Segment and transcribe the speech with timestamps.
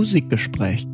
[0.00, 0.86] Musikgespräch.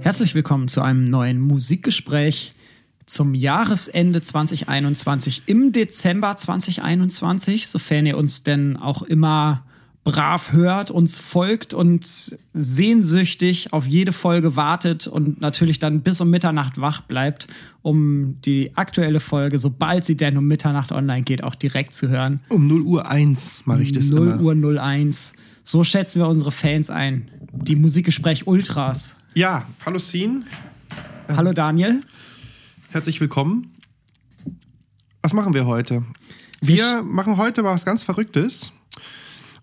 [0.00, 2.54] Herzlich willkommen zu einem neuen Musikgespräch
[3.04, 9.65] zum Jahresende 2021 im Dezember 2021, sofern ihr uns denn auch immer
[10.06, 16.30] brav hört, uns folgt und sehnsüchtig auf jede Folge wartet und natürlich dann bis um
[16.30, 17.48] Mitternacht wach bleibt,
[17.82, 22.38] um die aktuelle Folge, sobald sie denn um Mitternacht online geht, auch direkt zu hören.
[22.50, 24.40] Um 0 Uhr 1 mache ich das 0 immer.
[24.40, 25.32] Uhr 01.
[25.64, 27.28] So schätzen wir unsere Fans ein.
[27.52, 29.16] Die Musikgespräch Ultras.
[29.34, 30.42] Ja, hallo Scene,
[31.28, 32.00] Hallo Daniel.
[32.90, 33.72] herzlich willkommen.
[35.22, 36.04] Was machen wir heute?
[36.60, 38.70] Wir Wir machen heute was ganz Verrücktes.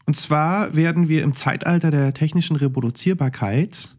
[0.06, 3.96] Und zwar werden wir im Zeitalter der technischen Reproduzierbarkeit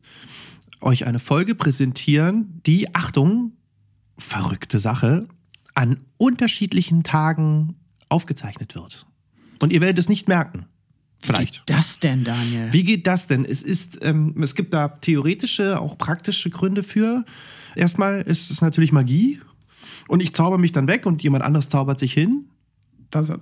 [0.80, 3.52] euch eine Folge präsentieren, die, Achtung,
[4.18, 5.26] verrückte Sache,
[5.74, 7.76] an unterschiedlichen Tagen
[8.08, 9.06] aufgezeichnet wird.
[9.60, 10.66] Und ihr werdet es nicht merken.
[11.20, 11.62] Vielleicht.
[11.66, 12.70] Das denn, Daniel?
[12.72, 13.46] Wie geht das denn?
[13.46, 17.24] Es ist, ähm, es gibt da theoretische, auch praktische Gründe für.
[17.74, 19.40] Erstmal ist es natürlich Magie.
[20.06, 22.50] Und ich zauber mich dann weg und jemand anderes zaubert sich hin.
[23.10, 23.32] Das,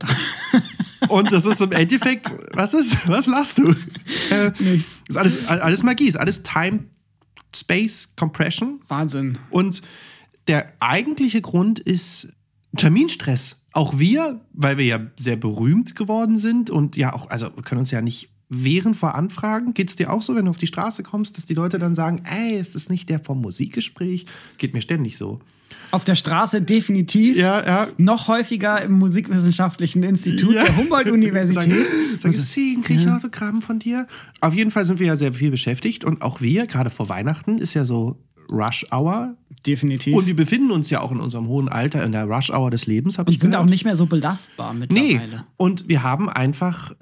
[1.08, 3.08] Und das ist im Endeffekt, was ist?
[3.08, 3.74] Was lachst du?
[4.30, 5.02] Äh, Nichts.
[5.08, 6.84] ist alles, alles Magie, ist alles Time,
[7.54, 8.80] Space, Compression.
[8.88, 9.38] Wahnsinn.
[9.50, 9.82] Und
[10.48, 12.28] der eigentliche Grund ist
[12.76, 13.56] Terminstress.
[13.72, 17.80] Auch wir, weil wir ja sehr berühmt geworden sind und ja auch, also wir können
[17.80, 19.72] uns ja nicht wehren vor Anfragen.
[19.72, 21.94] Geht es dir auch so, wenn du auf die Straße kommst, dass die Leute dann
[21.94, 24.26] sagen, ey, ist das nicht der vom Musikgespräch?
[24.58, 25.40] Geht mir ständig so.
[25.90, 27.36] Auf der Straße definitiv.
[27.36, 27.88] Ja, ja.
[27.98, 31.86] Noch häufiger im Musikwissenschaftlichen Institut der Humboldt-Universität.
[32.18, 34.06] Sag, sag ich, kriege ich ein Autogramm von dir?
[34.40, 37.58] Auf jeden Fall sind wir ja sehr viel beschäftigt und auch wir, gerade vor Weihnachten,
[37.58, 38.18] ist ja so
[38.50, 39.36] Rush Hour.
[39.66, 40.14] Definitiv.
[40.14, 42.86] Und wir befinden uns ja auch in unserem hohen Alter, in der Rush Hour des
[42.86, 43.66] Lebens, habe ich sind gehört.
[43.66, 45.44] auch nicht mehr so belastbar Nee, mittlerweile.
[45.56, 46.92] und wir haben einfach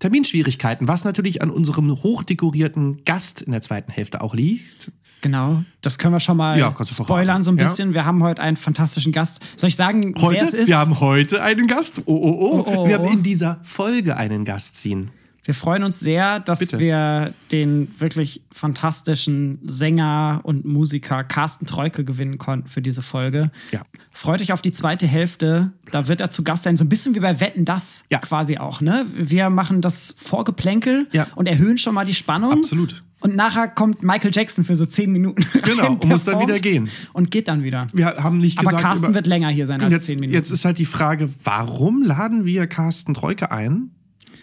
[0.00, 4.92] Terminschwierigkeiten, was natürlich an unserem hochdekorierten Gast in der zweiten Hälfte auch liegt.
[5.20, 5.62] Genau.
[5.80, 7.94] Das können wir schon mal Ja, spoilern so ein bisschen.
[7.94, 9.40] Wir haben heute einen fantastischen Gast.
[9.56, 10.68] Soll ich sagen, wer es Heute, ist?
[10.68, 12.02] wir haben heute einen Gast.
[12.06, 12.64] Oh, oh, oh.
[12.66, 15.10] Oh, oh, Wir haben in dieser Folge einen Gast ziehen.
[15.46, 16.78] Wir freuen uns sehr, dass Bitte.
[16.78, 23.50] wir den wirklich fantastischen Sänger und Musiker Carsten Treuke gewinnen konnten für diese Folge.
[23.70, 23.82] Ja.
[24.10, 25.70] Freut euch auf die zweite Hälfte.
[25.90, 26.78] Da wird er zu Gast sein.
[26.78, 28.20] So ein bisschen wie bei Wetten, das Ja.
[28.20, 28.80] quasi auch.
[28.80, 29.04] Ne?
[29.14, 31.26] Wir machen das Vorgeplänkel Ja.
[31.34, 32.52] und erhöhen schon mal die Spannung.
[32.52, 33.03] Absolut.
[33.24, 35.42] Und nachher kommt Michael Jackson für so zehn Minuten.
[35.62, 36.90] Genau, und muss dann wieder gehen.
[37.14, 37.86] Und geht dann wieder.
[37.94, 38.82] Wir haben nicht Aber gesagt.
[38.84, 40.34] Carsten wird länger hier sein als jetzt, zehn Minuten.
[40.34, 43.90] jetzt ist halt die Frage, warum laden wir Carsten Treuke ein?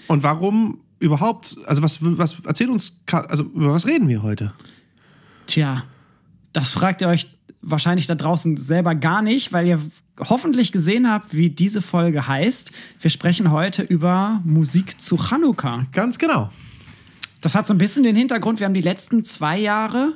[0.07, 4.51] Und warum überhaupt, also was, was erzählt uns, also über was reden wir heute?
[5.45, 5.83] Tja,
[6.51, 7.27] das fragt ihr euch
[7.61, 9.79] wahrscheinlich da draußen selber gar nicht, weil ihr
[10.19, 12.71] hoffentlich gesehen habt, wie diese Folge heißt.
[12.99, 15.85] Wir sprechen heute über Musik zu Chanukka.
[15.91, 16.49] Ganz genau.
[17.41, 20.13] Das hat so ein bisschen den Hintergrund, wir haben die letzten zwei Jahre,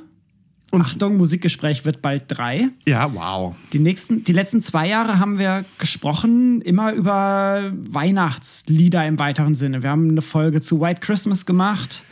[0.70, 2.68] Und- Achtung, Musikgespräch wird bald drei.
[2.86, 3.54] Ja, wow.
[3.72, 9.82] Die, nächsten, die letzten zwei Jahre haben wir gesprochen immer über Weihnachtslieder im weiteren Sinne.
[9.82, 12.02] Wir haben eine Folge zu White Christmas gemacht.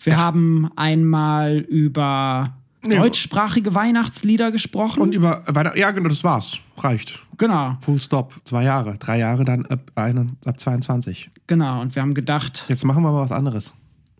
[0.00, 5.00] Wir haben einmal über Nee, deutschsprachige Weihnachtslieder gesprochen.
[5.00, 5.42] Und über
[5.76, 6.58] ja, genau, das war's.
[6.78, 7.20] Reicht.
[7.38, 8.34] genau, Full stop.
[8.44, 8.98] Zwei Jahre.
[8.98, 11.30] Drei Jahre dann ab, ein, ab 22.
[11.46, 11.80] genau.
[11.80, 13.72] Und wir haben gedacht, Jetzt machen wir mal was anderes.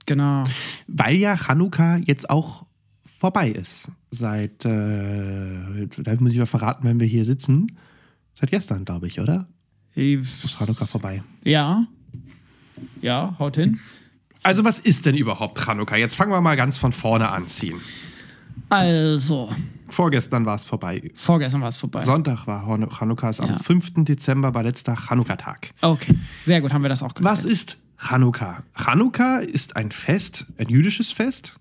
[0.07, 0.45] Genau,
[0.89, 2.65] Weil ja Chanukka jetzt auch
[3.19, 3.91] vorbei ist.
[4.11, 7.67] Seit, äh, da muss ich mal verraten, wenn wir hier sitzen.
[8.35, 9.47] Seit gestern, glaube ich, oder?
[9.95, 11.23] Ist Chanukka vorbei.
[11.45, 11.87] ja,
[13.01, 13.79] ja, haut hin.
[14.43, 15.97] Also, was ist denn überhaupt Chanukka?
[15.97, 17.79] Jetzt fangen wir mal ganz von vorne an ziehen.
[18.69, 19.53] Also,
[19.89, 21.11] Vorgestern war es vorbei.
[21.15, 22.03] vorgestern war es vorbei.
[22.03, 23.57] Sonntag war Chanukka, am Ja.
[23.57, 23.93] 5.
[24.05, 25.71] Dezember war letzter Chanukka-Tag.
[25.83, 27.31] Okay, sehr gut, haben wir das auch gemacht.
[27.33, 27.77] Was ist
[28.09, 28.63] Chanukka?
[28.77, 31.57] Chanukka ist ein Fest, ein jüdisches Fest,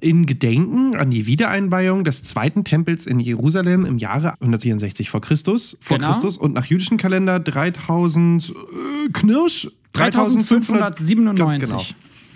[0.00, 5.76] in Gedenken an die Wiedereinweihung des zweiten Tempels in Jerusalem im Jahre 164 vor Christus,
[5.80, 6.10] vor Genau.
[6.10, 11.36] Christus und nach jüdischen Kalender 3000 äh, Knirsch 3597.
[11.36, 11.82] Ganz genau.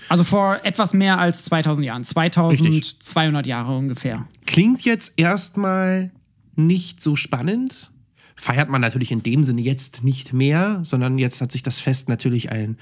[0.09, 2.05] Also vor etwas mehr als 2000 Jahren.
[2.05, 4.27] 2200 Jahre ungefähr.
[4.47, 6.13] Klingt jetzt erstmal
[6.55, 7.91] nicht so spannend.
[8.37, 12.09] Feiert man natürlich in dem Sinne jetzt nicht mehr, sondern jetzt hat sich das Fest
[12.09, 12.77] natürlich ein.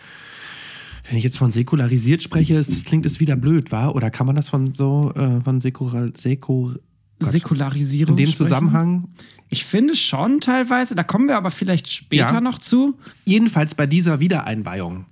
[1.09, 3.95] Wenn ich jetzt von säkularisiert spreche, ist- das klingt es wieder blöd, war?
[3.95, 6.09] Oder kann man das von so äh, von säkular,
[6.41, 6.81] Gott.
[7.21, 8.17] Säkularisierung.
[8.19, 8.35] in dem?
[8.35, 9.09] Zusammenhang?
[9.49, 12.41] Ich finde schon teilweise, da kommen wir aber vielleicht später Ja.
[12.41, 12.99] noch zu.
[13.25, 15.07] Jedenfalls bei dieser Wiedereinweihung.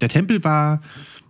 [0.00, 0.80] Der Tempel war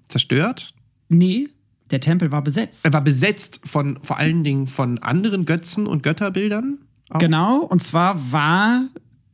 [0.08, 0.74] zerstört.
[1.08, 1.48] Nee,
[1.90, 2.84] der Tempel war besetzt.
[2.84, 6.78] Er war besetzt von vor allen Dingen von anderen Götzen und Götterbildern.
[7.10, 7.18] auch.
[7.18, 8.88] Genau, und zwar war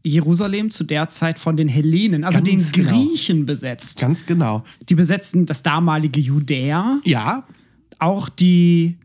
[0.08, 2.90] Jerusalem zu der Zeit von den Hellenen, also Ganz den genau.
[2.90, 3.98] Griechen besetzt.
[4.00, 4.64] Ganz genau.
[4.88, 7.44] Die besetzten das damalige Judäa, Ja,
[7.98, 8.96] auch die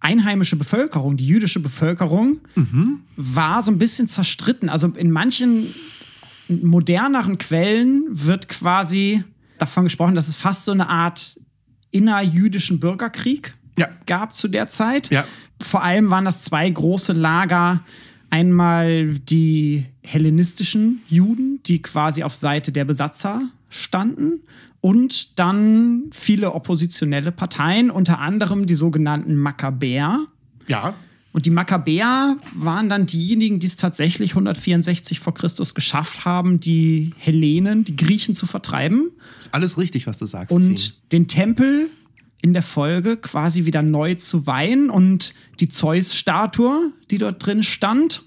[0.00, 2.40] einheimische Bevölkerung, die jüdische Bevölkerung,
[3.16, 4.68] war so ein bisschen zerstritten.
[4.68, 5.74] Also in manchen
[6.48, 9.22] moderneren Quellen wird quasi
[9.58, 11.38] davon gesprochen, dass es fast so eine Art
[11.90, 13.88] innerjüdischen Bürgerkrieg Ja.
[14.06, 15.10] gab zu der Zeit.
[15.10, 15.24] Ja.
[15.60, 17.80] Vor allem waren das zwei große Lager.
[18.30, 24.40] Einmal die hellenistischen Juden, die quasi auf Seite der Besatzer standen.
[24.80, 30.26] Und dann viele oppositionelle Parteien, unter anderem die sogenannten Makkabäer.
[30.66, 30.94] ja.
[31.32, 37.12] Und die Makkabäer waren dann diejenigen, die es tatsächlich 164 vor Christus geschafft haben, die
[37.16, 40.50] Hellenen, die Griechen zu vertreiben Ist alles richtig, was du sagst.
[40.50, 40.92] und Zin.
[41.12, 41.88] den Tempel
[42.42, 48.22] in der Folge quasi wieder neu zu weihen und die Zeus-Statue, die dort drin stand,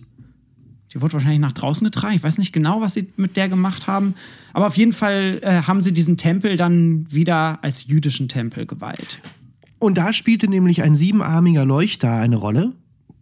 [0.93, 2.15] die wurde wahrscheinlich nach draußen getragen.
[2.15, 4.13] Ich weiß nicht genau, was sie mit der gemacht haben.
[4.53, 9.19] Aber auf jeden Fall äh, haben sie diesen Tempel dann wieder als jüdischen Tempel geweiht.
[9.79, 12.73] Und da spielte nämlich ein siebenarmiger Leuchter eine Rolle,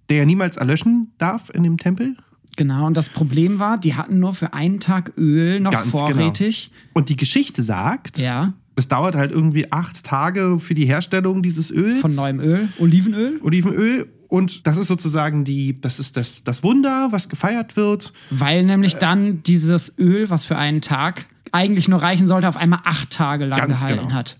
[0.09, 2.15] der ja niemals erlöschen darf in dem Tempel.
[2.57, 6.00] Genau, und das Problem war, die hatten nur für einen Tag Öl noch Ganz genau.
[6.09, 6.71] vorrätig.
[6.94, 11.71] Und die Geschichte sagt, Ja, es dauert halt irgendwie acht Tage für die Herstellung dieses
[11.71, 12.00] Öls.
[12.00, 13.39] von neuem Öl, Olivenöl.
[13.41, 14.07] Olivenöl.
[14.31, 18.13] Und das ist sozusagen die, das ist das, das Wunder, was gefeiert wird.
[18.30, 22.80] Weil nämlich dann dieses Öl, was für einen Tag eigentlich nur reichen sollte, auf einmal
[22.86, 24.13] acht Tage lang Ganz gehalten genau.
[24.13, 24.38] hat.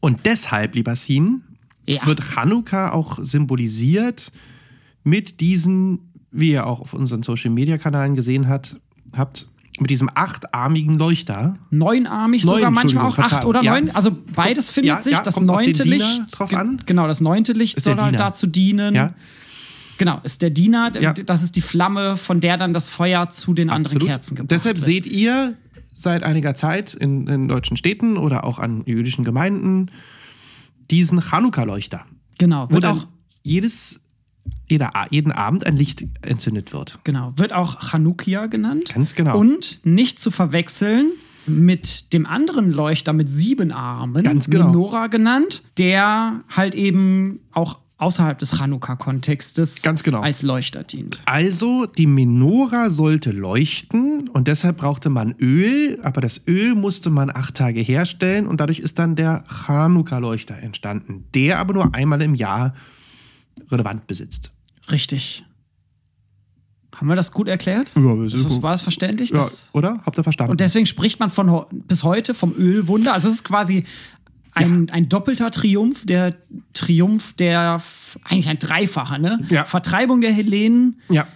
[0.00, 1.42] Und deshalb, lieber Sin,
[1.86, 2.04] Ja.
[2.06, 4.32] wird Chanukka auch symbolisiert
[5.04, 6.00] mit diesen,
[6.32, 8.80] wie ihr auch auf unseren Social Media Kanälen gesehen hat,
[9.16, 9.46] habt,
[9.80, 11.54] mit diesem achtarmigen Leuchter.
[11.70, 13.72] Neunarmig Neun, sogar manchmal auch, acht oder ja.
[13.72, 13.90] neun.
[13.90, 15.12] Also beides findet ja, sich.
[15.12, 16.26] ja, das neunte Licht.
[16.30, 16.82] drauf an.
[16.86, 19.12] Genau, das neunte Licht soll halt dazu dienen.
[19.98, 20.90] Genau, ist der Diener.
[20.90, 24.08] Das ist die Flamme, von der dann das Feuer zu den anderen absolut.
[24.08, 24.84] Kerzen gebracht Deshalb wird.
[24.84, 25.56] seht ihr
[25.92, 29.90] seit einiger Zeit in, in deutschen Städten oder auch an jüdischen Gemeinden
[30.90, 32.06] diesen Chanukka-Leuchter,
[32.38, 33.06] Genau, wo wird dann auch,
[33.42, 34.00] jedes,
[34.68, 36.98] jeder, jeden Abend ein Licht entzündet wird.
[37.04, 38.92] genau, wird auch Chanukia genannt.
[38.94, 39.38] Ganz genau.
[39.38, 41.10] Und nicht zu verwechseln
[41.46, 44.66] mit dem anderen Leuchter mit sieben Armen, Ganz genau.
[44.66, 50.20] Menorah genannt, der halt eben auch außerhalb des Chanukka-Kontextes genau.
[50.20, 51.18] als Leuchter dient.
[51.24, 57.30] Also die Menora sollte leuchten und deshalb brauchte man Öl, aber das Öl musste man
[57.30, 62.36] acht Tage herstellen und dadurch ist dann der Chanukka-Leuchter entstanden, der aber nur einmal im
[62.36, 62.72] Jahr
[63.70, 64.52] relevant besitzt.
[64.90, 65.44] Richtig.
[66.94, 67.92] Haben wir das gut erklärt?
[67.94, 69.30] Ja, das Ist das, war das verständlich?
[69.30, 70.00] Ja, Das, oder?
[70.04, 70.50] Habt ihr verstanden?
[70.52, 73.12] und deswegen spricht man von bis heute vom Ölwunder.
[73.12, 73.84] Also es ist quasi
[74.54, 76.34] ein, ein doppelter Triumph, der
[76.72, 77.80] Triumph der,
[78.24, 79.38] eigentlich ein dreifacher, ne?
[79.50, 79.64] Ja.
[79.64, 81.28] Vertreibung der Hellenen, ja,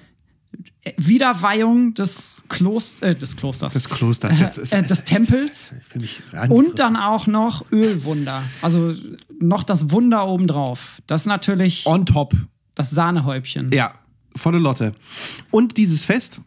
[0.96, 3.72] Wiederweihung des, Klost, äh, des Klosters.
[3.72, 5.74] des Klosters jetzt ist äh, des Tempels.
[5.84, 8.42] Für mich Und dann auch noch Ölwunder.
[8.62, 8.94] Also
[9.40, 11.00] noch das Wunder obendrauf.
[11.06, 12.34] Das ist natürlich on top.
[12.74, 13.70] das Sahnehäubchen.
[13.72, 13.92] Ja,
[14.34, 14.92] volle Lotte.
[15.52, 16.40] Und dieses Fest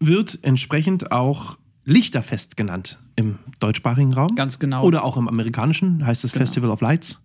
[0.00, 4.34] wird entsprechend auch Lichterfest genannt im deutschsprachigen Raum.
[4.34, 4.82] Ganz genau.
[4.84, 7.18] Oder auch im amerikanischen heißt es Festival of Lights.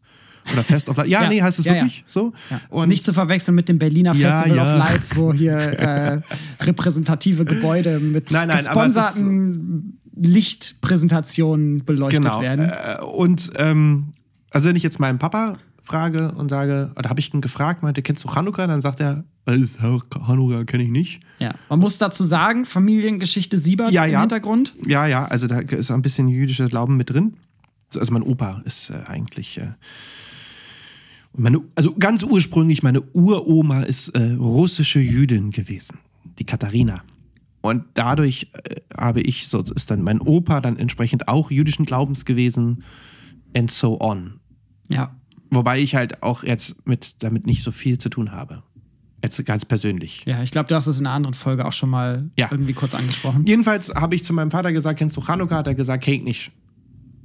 [0.53, 1.09] Oder Fest of Lights.
[1.09, 1.81] Ja, Ja, nee, heißt es ja, ja.
[1.81, 2.33] wirklich so.
[2.49, 2.61] Ja.
[2.69, 6.21] Und nicht zu verwechseln mit dem Berliner Festival of Lights, wo hier äh,
[6.63, 12.41] repräsentative Gebäude mit Nein, nein, gesponserten Lichtpräsentationen beleuchtet genau.
[12.41, 12.69] werden.
[12.69, 14.11] Äh, und ähm,
[14.51, 18.01] also wenn ich jetzt meinen Papa frage und sage, oder habe ich ihn gefragt, meinte,
[18.01, 18.67] kennst du Chanukka?
[18.67, 21.21] Dann sagt er, "Äh, Chanukka kenne ich nicht.
[21.39, 21.53] Ja.
[21.69, 24.19] Man muss dazu sagen, Familiengeschichte Siebert Ja, im ja.
[24.21, 24.73] Hintergrund.
[24.85, 27.35] Ja, ja, also da ist ein bisschen jüdischer Glauben mit drin.
[27.95, 29.59] Also mein Opa ist äh, eigentlich.
[29.59, 29.71] Äh,
[31.33, 35.99] meine, also ganz ursprünglich, meine Uroma ist äh, russische Jüdin gewesen,
[36.39, 37.03] die Katharina.
[37.61, 42.25] Und dadurch äh, habe ich, so ist dann mein Opa dann entsprechend auch jüdischen Glaubens
[42.25, 42.83] gewesen
[43.55, 44.39] and so on.
[44.89, 45.15] Ja.
[45.49, 48.63] Wobei ich halt auch jetzt mit, damit nicht so viel zu tun habe.
[49.23, 50.23] Jetzt ganz persönlich.
[50.25, 52.49] Ja, ich glaube, du hast es in einer anderen Folge auch schon mal Ja.
[52.51, 53.45] irgendwie kurz angesprochen.
[53.45, 55.55] Jedenfalls habe ich zu meinem Vater gesagt, kennst du Chanukka?
[55.57, 56.51] Hat er gesagt, kenn ich nicht.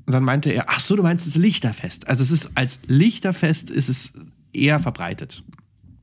[0.07, 2.09] Und dann meinte er, ach so, du meinst das Lichterfest.
[2.09, 4.13] Also es ist als Lichterfest ist es
[4.53, 5.43] eher verbreitet.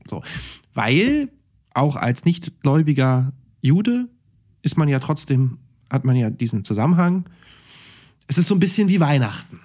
[0.09, 0.23] So,
[0.73, 1.29] weil
[1.73, 4.07] auch als nichtgläubiger Jude
[4.61, 5.57] ist man ja trotzdem
[5.89, 7.25] hat man ja diesen Zusammenhang.
[8.27, 9.59] Es ist so ein bisschen wie Weihnachten.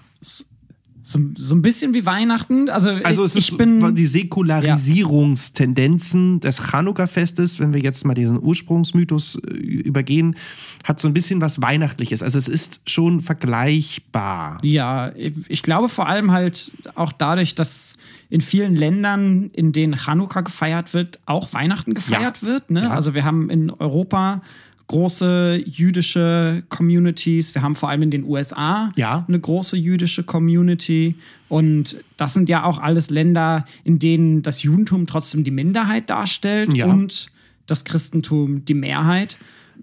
[1.06, 2.70] So, so ein bisschen wie Weihnachten.
[2.70, 3.94] Also, Also es ich ist bin.
[3.94, 10.34] die Säkularisierungstendenzen des Chanukka-Festes, wenn wir jetzt mal diesen Ursprungsmythos äh, übergehen,
[10.82, 12.23] hat so ein bisschen was Weihnachtliches.
[12.23, 14.56] Also es ist schon vergleichbar.
[14.62, 15.12] Ja,
[15.49, 17.99] ich glaube vor allem halt auch dadurch, dass
[18.30, 22.49] in vielen Ländern, in denen Chanukka gefeiert wird, auch Weihnachten gefeiert Ja.
[22.49, 22.70] wird.
[22.70, 22.84] Ne?
[22.84, 22.90] Ja.
[22.90, 24.40] Also wir haben in Europa
[24.87, 27.55] große jüdische Communities.
[27.55, 29.25] Wir haben vor allem in den USA Ja.
[29.26, 31.14] eine große jüdische Community.
[31.49, 36.75] Und das sind ja auch alles Länder, in denen das Judentum trotzdem die Minderheit darstellt
[36.75, 36.87] Ja.
[36.87, 37.29] und
[37.67, 39.38] das Christentum die Mehrheit.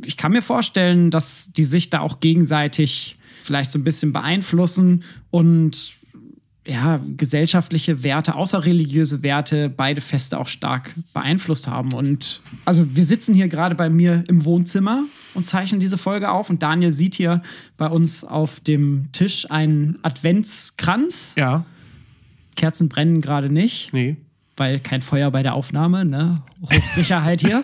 [0.05, 5.03] Ich kann mir vorstellen, dass die sich da auch gegenseitig vielleicht so ein bisschen beeinflussen
[5.31, 5.93] und
[6.65, 11.91] ja, gesellschaftliche Werte, außerreligiöse Werte, beide Feste auch stark beeinflusst haben.
[11.93, 15.03] Und also wir sitzen hier gerade bei mir im Wohnzimmer
[15.33, 16.49] und zeichnen diese Folge auf.
[16.49, 17.41] Und Daniel sieht hier
[17.77, 21.33] bei uns auf dem Tisch einen Adventskranz.
[21.35, 21.65] Ja,
[22.55, 24.17] Kerzen brennen gerade nicht nee.
[24.57, 26.43] weil kein Feuer bei der Aufnahme, ne?
[26.61, 27.63] Hochsicherheit hier.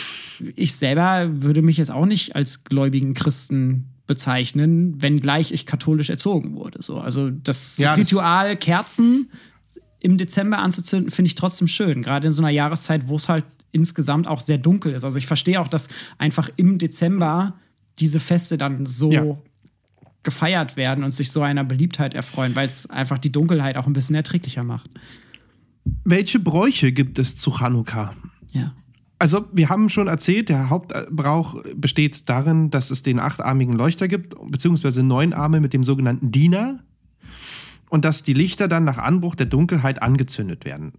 [0.56, 6.54] ich selber würde mich jetzt auch nicht als gläubigen Christen bezeichnen, wenngleich ich katholisch erzogen
[6.56, 6.82] wurde.
[6.82, 9.30] So, also das Ja, das- Ritual Kerzen
[10.00, 12.02] im Dezember anzuzünden, finde ich trotzdem schön.
[12.02, 15.04] Gerade in so einer Jahreszeit, wo es halt insgesamt auch sehr dunkel ist.
[15.04, 17.54] Also ich verstehe auch, dass einfach im Dezember
[17.98, 19.36] diese Feste dann so Ja.
[20.24, 23.92] gefeiert werden und sich so einer Beliebtheit erfreuen, weil es einfach die Dunkelheit auch ein
[23.92, 24.90] bisschen erträglicher macht.
[26.04, 28.14] Welche Bräuche gibt es zu Chanukka?
[28.52, 28.74] Ja.
[29.22, 34.34] Also, wir haben schon erzählt, der Hauptbrauch besteht darin, dass es den achtarmigen Leuchter gibt,
[34.50, 36.80] beziehungsweise neun Arme mit dem sogenannten Diener.
[37.88, 40.94] Und dass die Lichter dann nach Anbruch der Dunkelheit angezündet werden.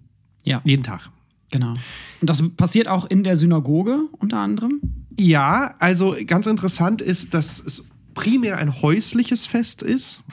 [0.46, 0.62] Ja.
[0.64, 1.10] Jeden Tag.
[1.52, 1.74] Genau.
[2.22, 4.80] Und das passiert auch in der Synagoge unter anderem.
[5.20, 10.24] Ja, also ganz interessant ist, dass es primär ein häusliches Fest ist.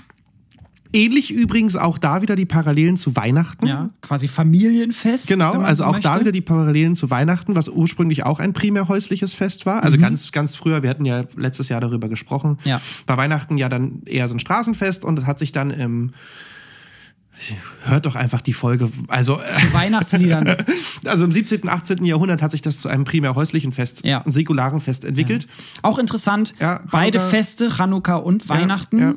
[0.92, 3.66] Ähnlich übrigens auch da wieder die Parallelen zu Weihnachten.
[3.66, 5.28] Ja, quasi Familienfest.
[5.28, 6.20] Genau, also so auch da möchte.
[6.20, 9.82] wieder die Parallelen zu Weihnachten, was ursprünglich auch ein primär häusliches Fest war.
[9.84, 12.58] Also ganz, ganz früher, wir hatten ja letztes Jahr darüber gesprochen.
[12.64, 12.68] Mhm.
[12.70, 12.80] Ja.
[13.06, 16.12] Bei Weihnachten ja dann eher so ein Straßenfest und es hat sich dann im.
[17.84, 18.90] Hört doch einfach die Folge.
[19.08, 20.56] Also, Zu Weihnachtsliedern.
[21.06, 22.04] also im 17., 18.
[22.04, 24.20] Jahrhundert hat sich das zu einem primär häuslichen Fest, Ja.
[24.22, 25.46] einem säkularen Fest entwickelt.
[25.80, 29.14] Auch interessant, Ja, beide Feste, Chanukka und Weihnachten, ja.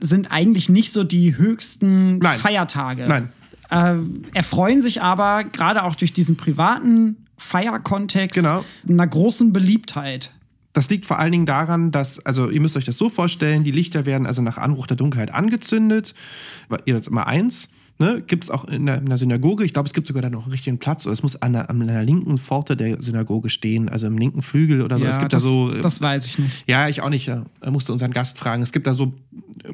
[0.00, 2.38] Sind eigentlich nicht so die höchsten Nein.
[2.38, 3.06] Feiertage.
[3.06, 3.28] Nein.
[3.70, 3.94] Äh,
[4.36, 8.64] erfreuen sich aber gerade auch durch diesen privaten Feierkontext Genau.
[8.88, 10.32] einer großen Beliebtheit.
[10.72, 13.72] Das liegt vor allen Dingen daran, dass, also ihr müsst euch das so vorstellen, die
[13.72, 16.14] Lichter werden also nach Anbruch der Dunkelheit angezündet.
[16.84, 17.68] Ihr jetzt immer eins.
[18.00, 18.22] Ne?
[18.26, 19.62] Gibt es auch in der, in der Synagoge.
[19.62, 21.04] Ich glaube, es gibt sogar da noch einen richtigen Platz.
[21.04, 24.40] Oder es muss an der, an der linken Pforte der Synagoge stehen, also im linken
[24.40, 25.04] Flügel oder so.
[25.04, 25.70] es gibt das, da so.
[25.70, 26.64] äh, das weiß ich nicht.
[26.66, 27.28] ja, ich auch nicht.
[27.28, 28.62] Da musste unseren Gast fragen.
[28.62, 29.12] Es gibt da so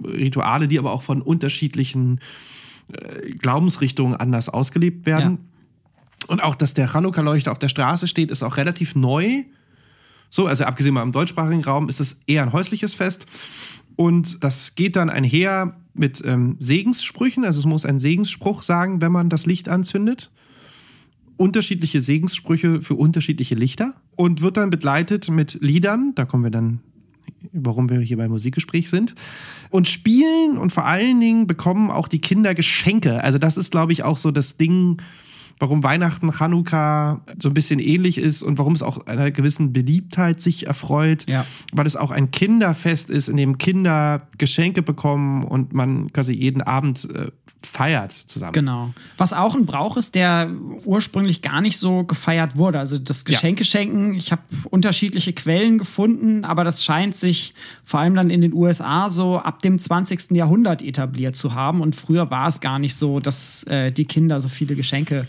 [0.05, 2.19] Rituale, die aber auch von unterschiedlichen
[2.93, 5.39] äh, Glaubensrichtungen anders ausgelebt werden.
[6.27, 9.45] Und auch, dass der Chanukka-Leuchter auf der Straße steht, ist auch relativ neu.
[10.31, 13.27] So, also abgesehen mal im deutschsprachigen Raum ist es eher ein häusliches Fest.
[13.95, 17.45] Und das geht dann einher mit ähm, Segenssprüchen.
[17.45, 20.31] Also es muss ein Segensspruch sagen, wenn man das Licht anzündet.
[21.37, 23.95] Unterschiedliche Segenssprüche für unterschiedliche Lichter.
[24.17, 26.13] Und wird dann begleitet mit Liedern.
[26.15, 26.81] Da kommen wir dann,
[27.53, 29.15] warum wir hier beim Musikgespräch sind.
[29.71, 33.23] Und spielen und vor allen Dingen bekommen auch die Kinder Geschenke.
[33.23, 34.99] Also das ist, glaube ich, auch so das Ding,
[35.59, 40.41] warum Weihnachten, Chanukka so ein bisschen ähnlich ist und warum es auch einer gewissen Beliebtheit
[40.41, 41.47] sich erfreut, Ja.
[41.73, 46.61] weil es auch ein Kinderfest ist, in dem Kinder Geschenke bekommen und man quasi jeden
[46.63, 47.29] Abend äh,
[47.63, 48.53] feiert zusammen.
[48.53, 48.91] Genau.
[49.17, 50.51] Was auch ein Brauch ist, der
[50.85, 52.79] ursprünglich gar nicht so gefeiert wurde.
[52.79, 58.15] Also das Geschenke schenken, ich habe unterschiedliche Quellen gefunden, aber das scheint sich vor allem
[58.15, 60.33] dann in den USA so ab dem 20.
[60.33, 61.81] Jahrhundert etabliert zu haben.
[61.81, 65.27] Und früher war es gar nicht so, dass äh, die Kinder so viele Geschenke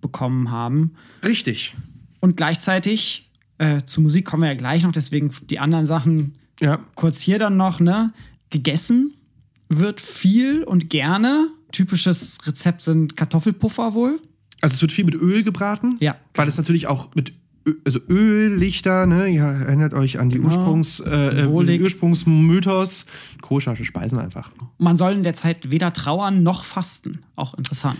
[0.00, 0.92] bekommen haben.
[1.24, 1.74] Richtig.
[2.20, 6.78] Und gleichzeitig, äh, zu Musik kommen wir ja gleich noch, deswegen die anderen Sachen Ja.
[6.94, 8.12] kurz hier dann noch, ne?
[8.50, 9.14] Gegessen
[9.68, 11.48] wird viel und gerne.
[11.72, 14.20] Typisches Rezept sind Kartoffelpuffer wohl.
[14.60, 15.96] Also es wird viel mit Öl gebraten.
[16.00, 16.16] Ja.
[16.34, 17.32] Weil es natürlich auch mit
[17.66, 19.28] Ö also Öllichter, ne?
[19.28, 20.48] Ihr erinnert euch an die Genau.
[20.48, 21.46] Ursprungs, äh, äh.
[21.46, 23.06] Ursprungsmythos.
[23.42, 24.50] Koscher Speisen einfach.
[24.78, 27.20] Man soll in der Zeit weder trauern noch fasten.
[27.36, 27.98] Auch interessant.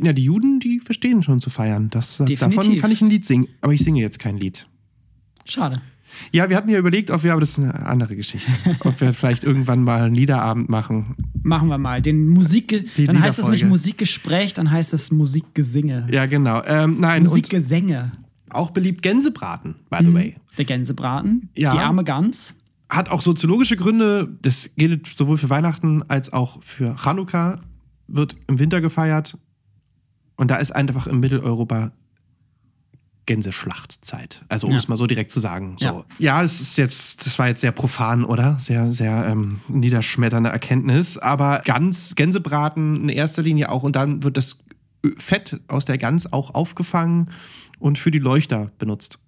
[0.00, 1.90] Ja, die Juden, die verstehen schon zu feiern.
[1.90, 2.82] Das, davon Definitiv.
[2.82, 3.48] kann ich ein Lied singen.
[3.60, 4.66] Aber ich singe jetzt kein Lied.
[5.44, 5.80] Schade.
[6.30, 8.50] Ja, wir hatten ja überlegt, ob wir, aber das ist eine andere Geschichte,
[8.80, 11.16] ob wir vielleicht irgendwann mal einen Liederabend machen.
[11.42, 12.02] Machen wir mal.
[12.02, 13.64] Den Musik dann heißt es nicht.
[13.64, 16.06] Musikgespräch, dann heißt es Musikgesinge.
[16.10, 16.62] Ja, genau.
[16.64, 18.12] Ähm, nein, Musikgesänge.
[18.50, 20.36] auch beliebt Gänsebraten, by the way.
[20.58, 21.48] Der Gänsebraten.
[21.56, 21.72] Ja.
[21.72, 22.54] Die arme Gans.
[22.88, 24.28] hat auch soziologische Gründe.
[24.42, 27.60] Das gilt sowohl für Weihnachten als auch für Chanukka.
[28.06, 29.38] Wird im Winter gefeiert.
[30.36, 31.90] Und da ist einfach in Mitteleuropa
[33.26, 34.44] Gänseschlachtzeit.
[34.48, 34.78] Also um Ja.
[34.78, 35.76] es mal so direkt zu sagen.
[35.78, 35.84] So.
[35.86, 36.04] Ja.
[36.18, 36.42] Ja.
[36.42, 38.58] es ist jetzt, das war jetzt sehr profan, oder?
[38.58, 41.18] Sehr, sehr ähm, niederschmetternde Erkenntnis.
[41.18, 43.84] Aber Gans, Gänsebraten in erster Linie auch.
[43.84, 44.64] Und dann wird das
[45.18, 47.30] Fett aus der Gans auch aufgefangen
[47.78, 49.18] und für die Leuchter benutzt.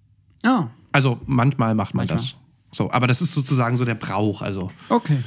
[0.45, 2.17] Oh, Also manchmal macht man Manchmal.
[2.19, 2.35] das.
[2.75, 4.41] So, aber das ist sozusagen so der Brauch.
[4.41, 5.17] Also okay.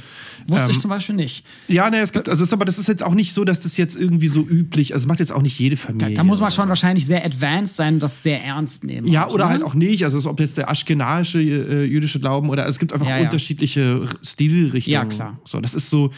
[0.47, 1.45] Wusste Ähm, ich zum Beispiel nicht.
[1.67, 3.59] ja, ne, es gibt, also es ist, aber das ist jetzt auch nicht so, dass
[3.59, 4.93] das jetzt irgendwie so üblich.
[4.93, 6.13] Also es macht jetzt auch nicht jede Da, Familie.
[6.15, 9.07] da muss man schon wahrscheinlich sehr advanced sein und das sehr ernst nehmen.
[9.07, 9.51] Ja, auch, oder ne?
[9.51, 10.03] halt auch nicht.
[10.03, 13.23] Also ob jetzt der aschkenasische äh, jüdische Glauben oder es gibt einfach Ja, ja.
[13.25, 14.93] unterschiedliche Stilrichtungen.
[14.93, 15.39] Ja, klar.
[15.43, 16.11] So, das ist so.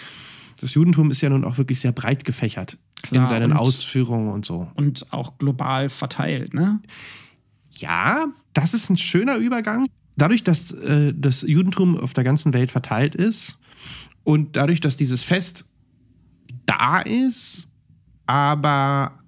[0.59, 4.27] Das Judentum ist ja nun auch wirklich sehr breit gefächert Klar, in seinen und- Ausführungen
[4.29, 4.67] und so.
[4.75, 6.79] Und auch global verteilt, ne?
[7.71, 9.87] Ja, das ist ein schöner Übergang.
[10.17, 13.57] Dadurch, dass äh, das Judentum auf der ganzen Welt verteilt ist
[14.23, 15.69] und dadurch, dass dieses Fest
[16.65, 17.69] da ist,
[18.25, 19.19] aber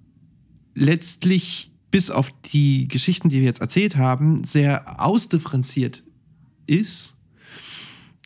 [0.74, 6.02] letztlich bis auf die Geschichten, die wir jetzt erzählt haben, sehr ausdifferenziert
[6.66, 7.20] ist,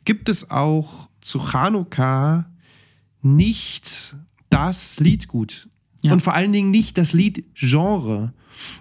[0.05, 2.49] gibt es auch zu Chanukka
[3.21, 4.15] nicht
[4.49, 5.67] das Liedgut.
[6.01, 6.13] Ja.
[6.13, 8.33] Und vor allen Dingen nicht das Liedgenre.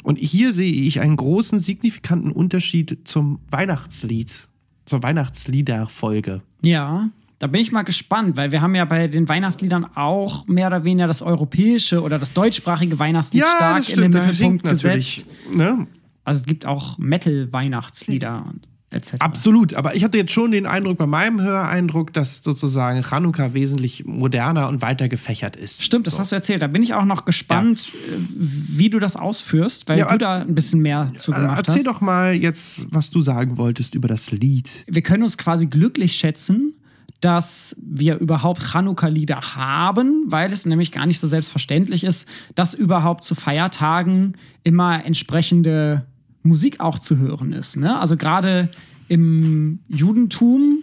[0.03, 4.49] Und hier sehe ich einen großen, signifikanten Unterschied zum Weihnachtslied,
[4.85, 6.43] zur Weihnachtsliederfolge.
[6.63, 10.67] Ja, da bin ich mal gespannt, weil wir haben ja bei den Weihnachtsliedern auch mehr
[10.67, 15.25] oder weniger das europäische oder das deutschsprachige Weihnachtslied stark in den Mittelpunkt gesetzt.
[15.53, 15.87] Ne?
[16.25, 19.15] Also es gibt auch Metal-Weihnachtslieder und etc.
[19.19, 24.05] Absolut, aber ich hatte jetzt schon den Eindruck bei meinem Höreindruck, dass sozusagen Chanukka wesentlich
[24.07, 25.83] moderner und weiter gefächert ist.
[25.85, 26.63] Stimmt, das hast du erzählt.
[26.63, 30.37] Da bin ich auch noch gespannt, äh, wie du das ausführst, weil Ja, du da
[30.39, 31.87] ein bisschen mehr zu gemacht Erzähl hast.
[31.87, 34.85] doch mal jetzt, was du sagen wolltest über das Lied.
[34.89, 36.75] wir können uns quasi glücklich schätzen,
[37.21, 43.25] dass wir überhaupt Chanukka-Lieder haben, weil es nämlich gar nicht so selbstverständlich ist, dass überhaupt
[43.25, 46.07] zu Feiertagen immer entsprechende
[46.43, 47.77] Musik auch zu hören ist.
[47.77, 47.99] Ne?
[47.99, 48.69] Also gerade
[49.09, 50.79] im Judentum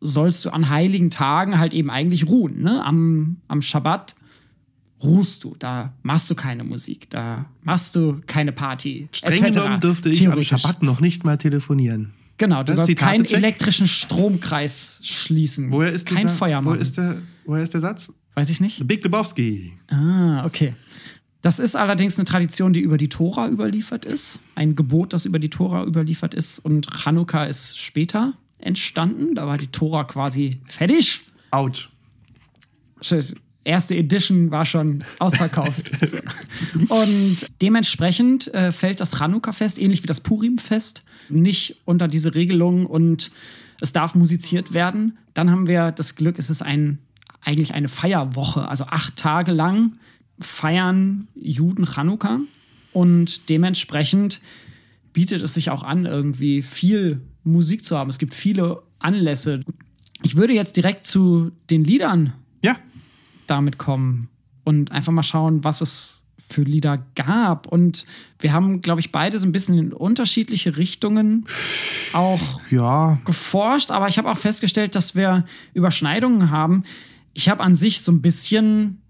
[0.00, 2.62] sollst du an heiligen Tagen halt eben eigentlich ruhen.
[2.62, 2.84] Ne?
[2.84, 4.14] Am, am Schabbat
[5.02, 9.08] ruhst du, da machst du keine Musik, da machst du keine Party.
[9.12, 10.42] Streng genommen dürfte ich am.
[10.42, 12.12] Schabbat noch nicht mal telefonieren.
[12.36, 12.76] Genau, du Ne?
[12.76, 13.38] sollst Zitate keinen check.
[13.38, 15.70] elektrischen Stromkreis schließen.
[15.70, 16.80] Woher ist Kein dieser, Feuer Wo machen.
[16.80, 18.12] ist, der, woher ist der Satz?
[18.34, 18.86] Weiß ich nicht.
[18.88, 19.72] Big Lebowski.
[19.88, 20.74] Ah, okay.
[21.44, 24.40] Das ist allerdings eine Tradition, die über die Tora überliefert ist.
[24.54, 26.58] Ein Gebot, das über die Tora überliefert ist.
[26.58, 29.34] Und Chanukka ist später entstanden.
[29.34, 31.20] Da war die Tora quasi fertig.
[31.50, 31.90] Out.
[33.62, 35.92] Erste Edition war schon ausverkauft.
[36.88, 43.30] Und dementsprechend äh, fällt das Chanukka-Fest, ähnlich wie das Purim-Fest, nicht unter diese Regelung und
[43.82, 45.18] es darf musiziert werden.
[45.34, 47.00] Dann haben wir das Glück, es ist ein,
[47.42, 48.66] eigentlich eine Feierwoche.
[48.66, 49.98] Also acht Tage lang
[50.40, 52.40] feiern Juden Chanukka
[52.92, 54.40] und dementsprechend
[55.12, 58.10] bietet es sich auch an, irgendwie viel Musik zu haben.
[58.10, 59.62] Es gibt viele Anlässe.
[60.22, 62.76] Ich würde jetzt direkt zu den Liedern Ja.
[63.46, 64.28] damit kommen
[64.64, 67.66] und einfach mal schauen, was es für Lieder gab.
[67.66, 68.06] Und
[68.38, 71.46] wir haben, glaube ich, beide so ein bisschen in unterschiedliche Richtungen
[72.12, 73.18] auch Ja.
[73.24, 75.44] geforscht, aber ich habe auch festgestellt, dass wir
[75.74, 76.82] Überschneidungen haben.
[77.34, 79.00] Ich habe an sich so ein bisschen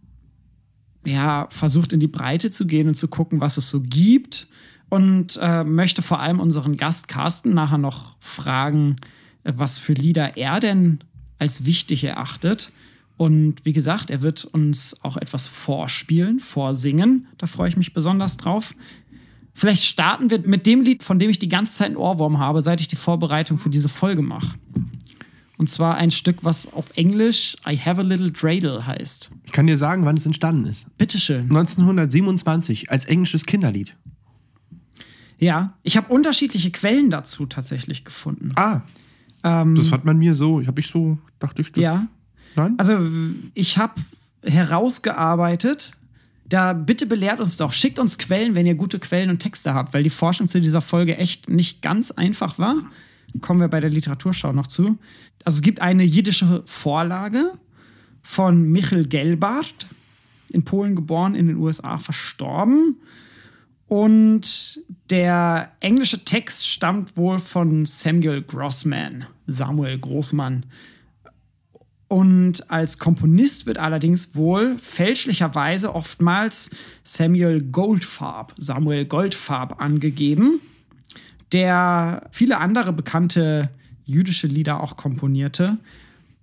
[1.05, 4.47] ja, versucht, in die Breite zu gehen und zu gucken, was es so gibt.
[4.89, 8.97] Und äh, möchte vor allem unseren Gast Carsten nachher noch fragen,
[9.43, 11.01] äh, was für Lieder er denn
[11.39, 12.71] als wichtig erachtet.
[13.17, 17.27] Und wie gesagt, er wird uns auch etwas vorspielen, vorsingen.
[17.39, 18.75] Da freue ich mich besonders drauf.
[19.53, 22.61] Vielleicht starten wir mit dem Lied, von dem ich die ganze Zeit einen Ohrwurm habe,
[22.61, 24.59] seit ich die Vorbereitung für diese Folge mache.
[25.57, 29.31] Und zwar ein Stück, was auf Englisch I Have a Little Dreidel heißt.
[29.45, 30.87] Ich kann dir sagen, wann es entstanden ist.
[30.99, 31.43] Bitteschön.
[31.43, 33.97] 1927 als englisches Kinderlied.
[35.39, 38.53] Ja, ich habe unterschiedliche Quellen dazu tatsächlich gefunden.
[38.57, 38.83] Ah.
[39.43, 41.83] das hat man mir so, habe ich so, dachte ich das.
[41.83, 42.07] Ja.
[42.57, 42.75] Nein?
[42.79, 42.99] Also,
[43.53, 43.95] ich habe
[44.43, 45.93] herausgearbeitet,
[46.49, 49.95] da bitte belehrt uns doch, schickt uns Quellen, wenn ihr gute Quellen und Texte habt,
[49.95, 52.77] weil die Forschung zu dieser Folge echt nicht ganz einfach war.
[53.41, 54.99] Kommen wir bei der Literaturschau noch zu.
[55.45, 57.53] Also, es gibt eine jiddische Vorlage
[58.23, 59.87] von Michel Gelbart,
[60.51, 62.97] in Polen geboren, in den USA verstorben.
[63.87, 70.67] Und der englische Text stammt wohl von Samuel Grossman, Samuel Großmann.
[72.09, 76.71] Und als Komponist wird allerdings wohl fälschlicherweise oftmals
[77.03, 80.61] Samuel Goldfarb, Samuel Goldfarb angegeben,
[81.55, 83.71] der viele andere bekannte
[84.05, 85.79] jüdische Lieder auch komponierte.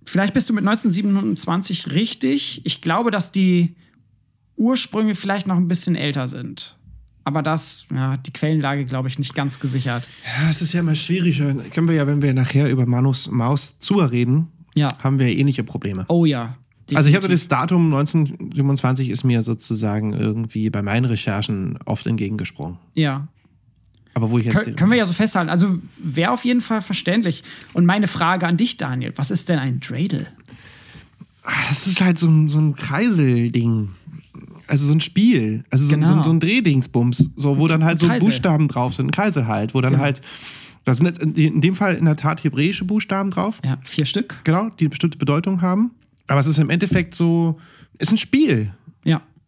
[0.04, 2.62] Vielleicht bist du mit 1927 richtig.
[2.64, 3.76] Ich glaube, dass die
[4.58, 6.78] Ursprünge vielleicht noch ein bisschen älter sind.
[7.24, 10.08] Aber das, ja, die Quellenlage, glaube ich, nicht ganz gesichert.
[10.42, 11.38] Ja, es ist ja immer schwierig.
[11.72, 14.98] Können wir ja, wenn wir nachher über Manus Maus Zua reden, Ja.
[15.04, 16.06] haben wir ähnliche Probleme.
[16.08, 16.56] Oh ja.
[16.96, 17.48] Also ich habe definitiv.
[17.48, 22.80] das Datum 1927 ist mir sozusagen irgendwie bei meinen Recherchen oft entgegengesprungen.
[22.96, 23.28] Ja.
[24.14, 25.50] Aber wo ich jetzt Kön können wir ja so festhalten.
[25.50, 27.44] Also wäre auf jeden Fall verständlich.
[27.74, 30.28] Und meine Frage an dich, Daniel: Was ist denn ein Dreidel?
[31.44, 33.90] Ah, das ist halt so ein, so ein Kreiselding.
[34.68, 35.64] Also so ein Spiel.
[35.70, 36.06] Also so, Genau.
[36.06, 38.26] so, so ein Drehdingsbums, so, wo dann halt so Kreisel.
[38.28, 39.08] Buchstaben drauf sind.
[39.08, 40.04] Ein Kreisel halt, wo dann Genau.
[40.04, 40.22] halt.
[40.86, 43.60] Da sind jetzt in in dem Fall in der Tat hebräische Buchstaben drauf.
[43.64, 44.40] Ja, vier Stück.
[44.44, 45.92] Genau, die eine bestimmte Bedeutung haben.
[46.28, 47.60] Aber es ist im Endeffekt so,
[48.00, 48.72] ist ein Spiel.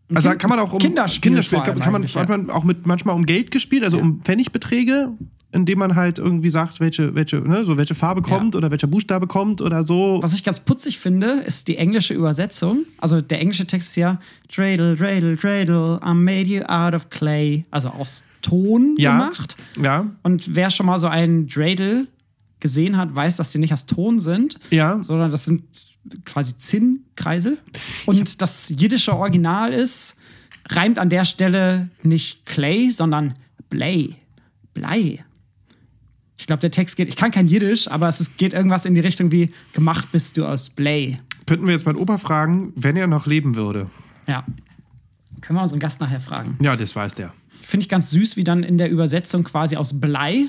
[0.09, 0.13] Ja.
[0.13, 2.85] Ein Also kann man auch um Kinderspiel, Kinderspiel kann, kann man, hat man auch mit
[2.85, 5.11] manchmal um Geld gespielt, also um Pfennigbeträge,
[5.53, 9.27] indem man halt irgendwie sagt, welche, welche, ne, so welche Farbe kommt oder welcher Buchstabe
[9.27, 10.19] kommt oder so.
[10.21, 12.79] Was ich ganz putzig finde, ist die englische Übersetzung.
[12.97, 14.19] Also der englische Text ist ja
[14.53, 17.65] Dreidel, Dreidel, Dreidel, I made you out of clay.
[17.71, 19.11] Also aus Ton Ja.
[19.17, 19.55] gemacht.
[19.81, 22.07] Ja, Und wer schon mal so einen Dreidel
[22.59, 25.01] gesehen hat, weiß, dass die nicht aus Ton sind, ja.
[25.03, 25.63] sondern das sind
[26.25, 27.57] quasi Zinnkreisel.
[28.05, 30.15] Und das jiddische Original ist,
[30.69, 33.33] reimt an der Stelle nicht Clay, sondern
[33.69, 34.09] Blei.
[34.73, 35.23] Blei.
[36.37, 38.95] Ich glaube, der Text geht, ich kann kein Jiddisch, aber es ist, geht irgendwas in
[38.95, 41.19] die Richtung wie, gemacht bist du aus Blei.
[41.45, 43.89] Könnten wir jetzt meinen Opa fragen, wenn er noch leben würde.
[44.27, 44.43] Ja.
[45.41, 46.57] Können wir unseren Gast nachher fragen.
[46.61, 47.33] Ja, das weiß der.
[47.61, 50.47] Finde ich ganz süß, wie dann in der Übersetzung quasi aus Blei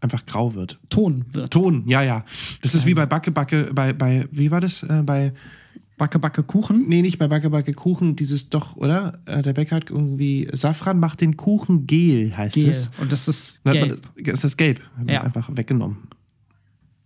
[0.00, 0.78] Einfach grau wird.
[0.88, 1.52] Ton wird.
[1.52, 2.24] Ton, ja, ja.
[2.62, 4.82] Das ist wie bei Backe, Backe, bei, bei, wie war das?
[4.82, 5.32] Äh, bei,
[5.98, 6.88] Backe, Backe, Kuchen.
[6.88, 9.20] nee, nicht bei Backe, Backe Kuchen, dieses doch, oder?
[9.26, 12.70] Äh, der Bäcker hat irgendwie, Safran macht den Kuchen gel, heißt Gel.
[12.70, 12.88] es.
[12.98, 14.00] Und das ist gelb.
[14.16, 14.80] Man, ist das gelb.
[15.06, 15.22] Ja.
[15.22, 15.98] Einfach weggenommen.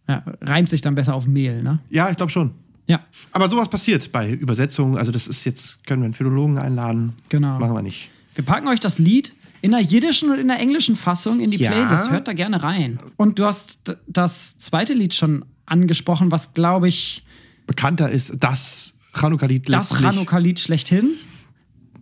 [0.08, 1.80] Ja, reimt sich dann besser auf Mehl, ne?
[1.90, 2.52] Ja, ich glaube schon.
[2.86, 3.00] Ja,
[3.32, 4.96] Aber sowas passiert bei Übersetzungen.
[4.96, 7.14] Also, das ist jetzt, können wir einen Philologen einladen.
[7.30, 7.58] Genau.
[7.58, 8.10] Machen wir nicht.
[8.34, 11.56] Wir packen euch das Lied in der jiddischen und in der englischen Fassung in die
[11.56, 11.70] Ja.
[11.70, 12.10] Playlist.
[12.10, 13.00] Hört da gerne rein.
[13.16, 17.24] Und du hast das zweite Lied schon angesprochen, was, glaube ich,
[17.66, 19.98] Bekannter ist das Chanukka-Lied das.
[19.98, 21.14] Chanukka-Lied schlechthin.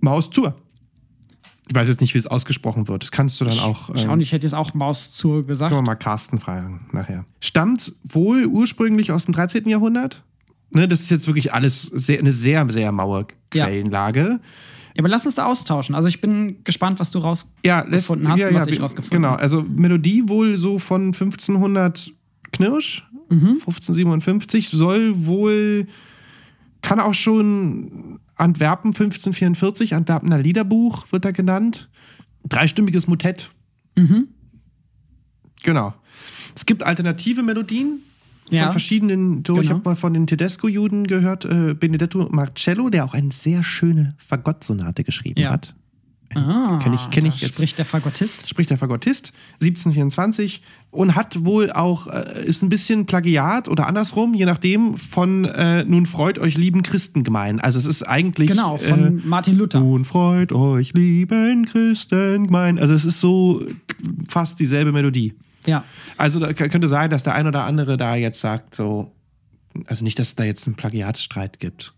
[0.01, 0.57] Maus zur.
[1.69, 3.05] Ich weiß jetzt nicht, wie es ausgesprochen wird.
[3.05, 3.91] Das kannst du dann auch.
[3.95, 5.71] Ich auch ähm, nicht, ich hätte jetzt auch Maus zur gesagt.
[5.71, 7.27] Können wir mal Carsten fragen nachher.
[7.39, 9.69] Stammt wohl ursprünglich aus dem 13.
[9.69, 10.25] Jahrhundert.
[10.71, 13.29] Ne, das ist jetzt wirklich alles sehr, eine sehr, sehr maue.
[13.51, 14.21] Quellenlage.
[14.21, 14.41] Ja,
[14.99, 15.95] aber lass uns da austauschen.
[15.95, 17.53] Also ich bin gespannt, was du raus.
[17.65, 19.43] Ja, hast ja, und was ja, ich rausgefunden Genau, habe.
[19.43, 22.13] also Melodie wohl so von 1500
[22.53, 23.61] Knirsch, Mhm.
[23.65, 25.87] 1557, soll wohl,
[26.83, 31.89] kann auch schon Antwerpen 1544, Antwerpener Liederbuch wird da genannt.
[32.49, 33.51] Dreistimmiges Motett.
[33.97, 34.29] Mhm.
[35.63, 35.95] Genau.
[36.55, 38.01] Es gibt alternative Melodien
[38.53, 38.71] von Ja.
[38.71, 39.45] verschiedenen.
[39.47, 39.75] So, Ich Genau.
[39.75, 45.05] habe mal von den Tedesco-Juden gehört, äh, Benedetto Marcello, der auch eine sehr schöne Fagottsonate
[45.05, 45.51] geschrieben Ja.
[45.53, 45.75] hat.
[46.35, 47.57] Ah, Kenn ich- kenn ich jetzt.
[47.57, 48.49] Spricht der Fagottist.
[48.49, 54.33] spricht der Fagottist, 1724 und hat wohl auch, äh, ist ein bisschen Plagiat oder andersrum,
[54.33, 57.61] je nachdem, von äh, Nun freut euch lieben Christen gemein.
[57.61, 58.49] Also es ist eigentlich.
[58.49, 59.81] Genau, von äh, Martin Luther.
[59.81, 62.79] Nun freut euch lieben Christen gemein.
[62.79, 63.63] Also es ist so
[64.29, 65.35] fast dieselbe Melodie.
[65.67, 65.85] Ja.
[66.17, 69.13] Also könnte sein, dass der ein oder andere da jetzt sagt, so,
[69.87, 71.95] also nicht, dass es da jetzt einen Plagiatsstreit gibt.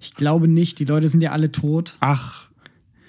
[0.00, 1.96] Ich glaube nicht, die Leute sind ja alle tot.
[2.00, 2.48] Ach,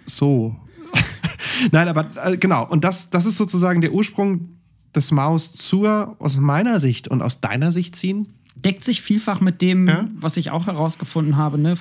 [0.06, 0.56] so.
[1.72, 2.68] Nein, aber äh, genau.
[2.68, 4.50] Und das, das ist sozusagen der Ursprung
[4.96, 8.28] des Maus zur, aus meiner Sicht und aus deiner Sicht ziehen.
[8.56, 10.06] deckt sich vielfach mit dem, Ja.
[10.16, 11.58] was ich auch herausgefunden habe.
[11.58, 11.74] Ne?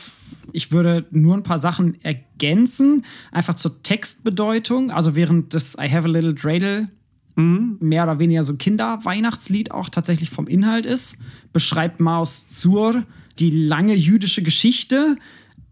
[0.53, 4.91] Ich würde nur ein paar Sachen ergänzen, einfach zur Textbedeutung.
[4.91, 6.89] Also während das I Have a Little Dreidel
[7.35, 11.17] mehr oder weniger so ein Kinderweihnachtslied auch tatsächlich vom Inhalt ist,
[11.53, 13.05] beschreibt Maus Zur
[13.39, 15.17] die lange jüdische Geschichte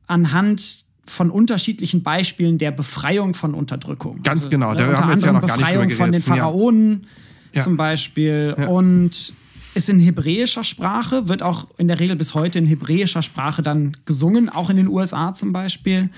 [0.07, 4.23] anhand von unterschiedlichen Beispielen der Befreiung von Unterdrückung.
[4.23, 6.39] Ganz genau, da haben wir jetzt ja noch gar nicht Befreiung drüber von den geredet.
[6.39, 7.07] Pharaonen
[7.55, 7.63] Ja.
[7.63, 8.69] zum Beispiel Ja.
[8.69, 9.33] und
[9.75, 13.97] ist in hebräischer Sprache, wird auch in der Regel bis heute in hebräischer Sprache dann
[14.05, 16.11] gesungen, auch in den USA zum Beispiel.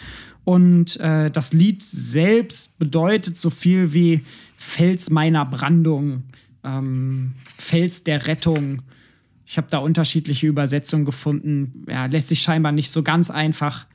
[0.45, 4.23] Und äh, das Lied selbst bedeutet so viel wie
[4.63, 6.23] Fels meiner Brandung,
[6.65, 8.83] ähm, Fels der Rettung.
[9.45, 11.85] Ich habe da unterschiedliche Übersetzungen gefunden.
[11.89, 13.87] Ja, lässt sich scheinbar nicht so ganz einfach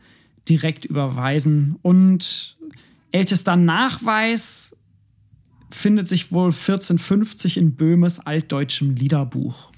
[0.49, 1.77] direkt überweisen.
[1.81, 2.57] Und
[3.11, 4.75] ältester Nachweis
[5.69, 9.71] findet sich wohl 1450 in Böhmes altdeutschem Liederbuch.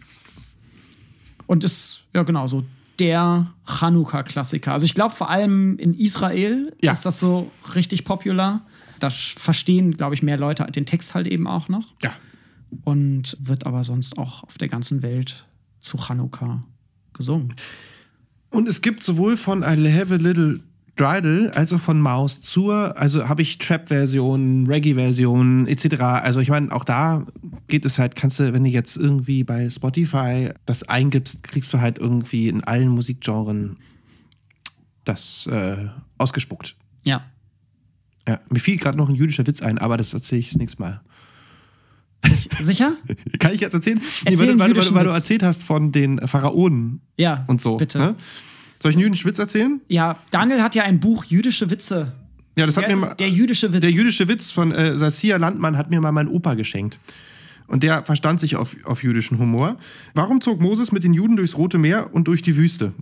[1.46, 2.64] Und ist, ja genau, so
[3.00, 4.74] der Chanukka-Klassiker.
[4.74, 6.92] Also ich glaube vor allem in Israel Ja.
[6.92, 8.66] ist das so richtig popular.
[9.00, 11.94] Da verstehen, glaube ich, mehr Leute den Text halt eben auch noch.
[12.04, 12.14] Ja.
[12.84, 15.48] und wird aber sonst auch auf der ganzen Welt
[15.80, 16.64] zu Chanukka
[17.14, 17.56] gesungen.
[18.52, 20.62] Und es gibt sowohl von I Have a Little
[21.00, 26.02] Dreidel als auch von Maus zur, also habe ich Trap-Versionen, Reggae-Versionen etc.
[26.02, 27.26] Also ich meine, auch da
[27.68, 31.80] geht es halt, kannst du, wenn du jetzt irgendwie bei Spotify das eingibst, kriegst du
[31.80, 33.78] halt irgendwie in allen Musikgenren
[35.06, 36.76] das äh, ausgespuckt.
[37.06, 37.24] Ja.
[38.28, 40.82] Ja, mir fiel gerade noch ein jüdischer Witz ein, aber das erzähle ich das nächste
[40.82, 41.02] Mal.
[42.62, 42.94] Sicher?
[43.40, 44.00] Kann ich jetzt erzählen?
[44.26, 47.46] Erzähl nee, weil, weil, jüdischen weil du erzählt hast von den Pharaonen Ja.
[47.48, 47.78] und so.
[47.78, 47.98] Bitte.
[47.98, 48.16] Ne?
[48.82, 49.82] Soll ich einen jüdischen Witz erzählen?
[49.88, 52.14] Ja, Daniel hat ja ein Buch Jüdische Witze.
[52.56, 53.82] Ja, das hat Wie mir mal, der jüdische Witz.
[53.82, 57.00] Der jüdische Witz von äh, Sassia Landmann hat mir mal mein Opa geschenkt.
[57.68, 59.78] Und der verstand sich auf, auf jüdischen Humor.
[60.16, 62.94] Warum zog Moses mit den Juden durchs Rote Meer und durch die Wüste?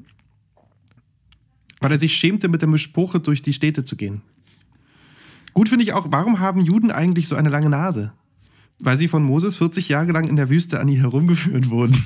[1.79, 4.21] Weil er sich schämte, mit der Mischpoche durch die Städte zu gehen.
[5.57, 8.13] Gut finde ich auch, warum haben Juden eigentlich so eine lange Nase?
[8.79, 11.97] Weil sie von Moses 40 Jahre lang in der Wüste an ihr herumgeführt wurden.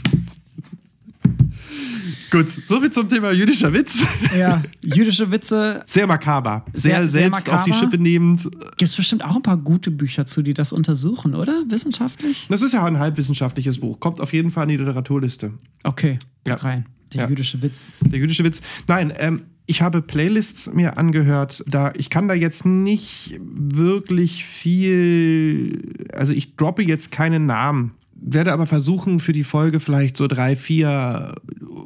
[2.31, 4.05] Gut, soviel zum Thema jüdischer Witz.
[4.37, 5.83] ja, jüdische Witze.
[5.85, 6.63] Sehr makaber.
[6.71, 7.91] Sehr, Sehr- sehr selbst auf die makaber.
[7.91, 8.43] Schippe nehmend.
[8.43, 11.61] Gibt es bestimmt auch ein paar gute Bücher zu, die das untersuchen, oder?
[11.67, 12.47] Wissenschaftlich?
[12.49, 13.99] Das ist ja ein halbwissenschaftliches Buch.
[13.99, 15.51] Kommt auf jeden Fall in die Literaturliste.
[15.83, 16.55] Okay, Ja.
[16.55, 16.85] rein.
[17.13, 17.29] Der Ja.
[17.29, 17.91] jüdische Witz.
[17.99, 18.61] Der jüdische Witz.
[18.87, 21.63] Nein, ähm, ich habe Playlists mir angehört.
[21.65, 25.95] Da ich kann da jetzt nicht wirklich viel.
[26.13, 27.93] Also ich droppe jetzt keinen Namen.
[28.13, 31.35] Werde aber versuchen, für die Folge vielleicht so drei, vier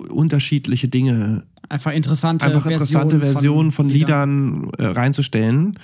[0.10, 4.70] unterschiedliche Dinge Einfach interessante einfach interessante Versionen von, Liedern.
[4.70, 5.78] Liedern äh, reinzustellen.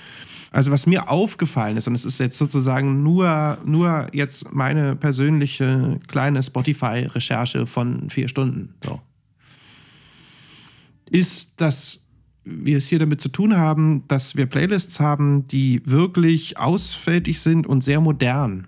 [0.50, 5.98] Also was mir aufgefallen ist, und es ist jetzt sozusagen nur, nur jetzt meine persönliche
[6.08, 9.00] kleine Spotify-Recherche von vier Stunden, so,
[11.12, 12.00] ist, dass
[12.44, 17.66] wir es hier damit zu tun haben, dass wir Playlists haben, die wirklich ausfältig sind
[17.66, 18.66] und sehr modern.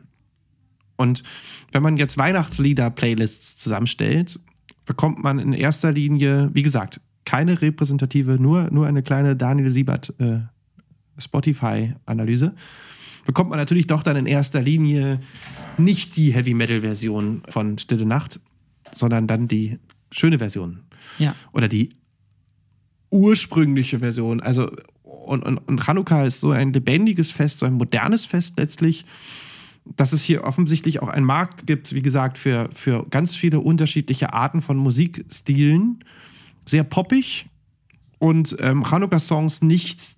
[0.96, 1.24] Und
[1.72, 4.38] wenn man jetzt Weihnachtslieder-Playlists zusammenstellt,
[4.84, 10.14] bekommt man in erster Linie, wie gesagt, keine repräsentative, nur, nur eine kleine Daniel Siebert
[10.18, 10.40] äh,
[11.18, 12.54] Spotify-Analyse.
[13.24, 15.18] Bekommt man natürlich doch dann in erster Linie
[15.78, 18.38] nicht die Heavy Metal-Version von Stille Nacht,
[18.92, 19.78] sondern dann die
[20.12, 20.80] schöne Version.
[21.18, 21.34] Ja.
[21.52, 21.88] Oder die
[23.14, 24.40] ursprüngliche Version.
[24.40, 24.70] Also,
[25.04, 29.04] und, und, und Chanukka ist so ein lebendiges Fest, so ein modernes Fest letztlich,
[29.96, 34.32] dass es hier offensichtlich auch einen Markt gibt, wie gesagt, für, für ganz viele unterschiedliche
[34.32, 36.00] Arten von Musikstilen.
[36.66, 37.46] Sehr poppig
[38.18, 40.16] und ähm, Chanukka-Songs nicht,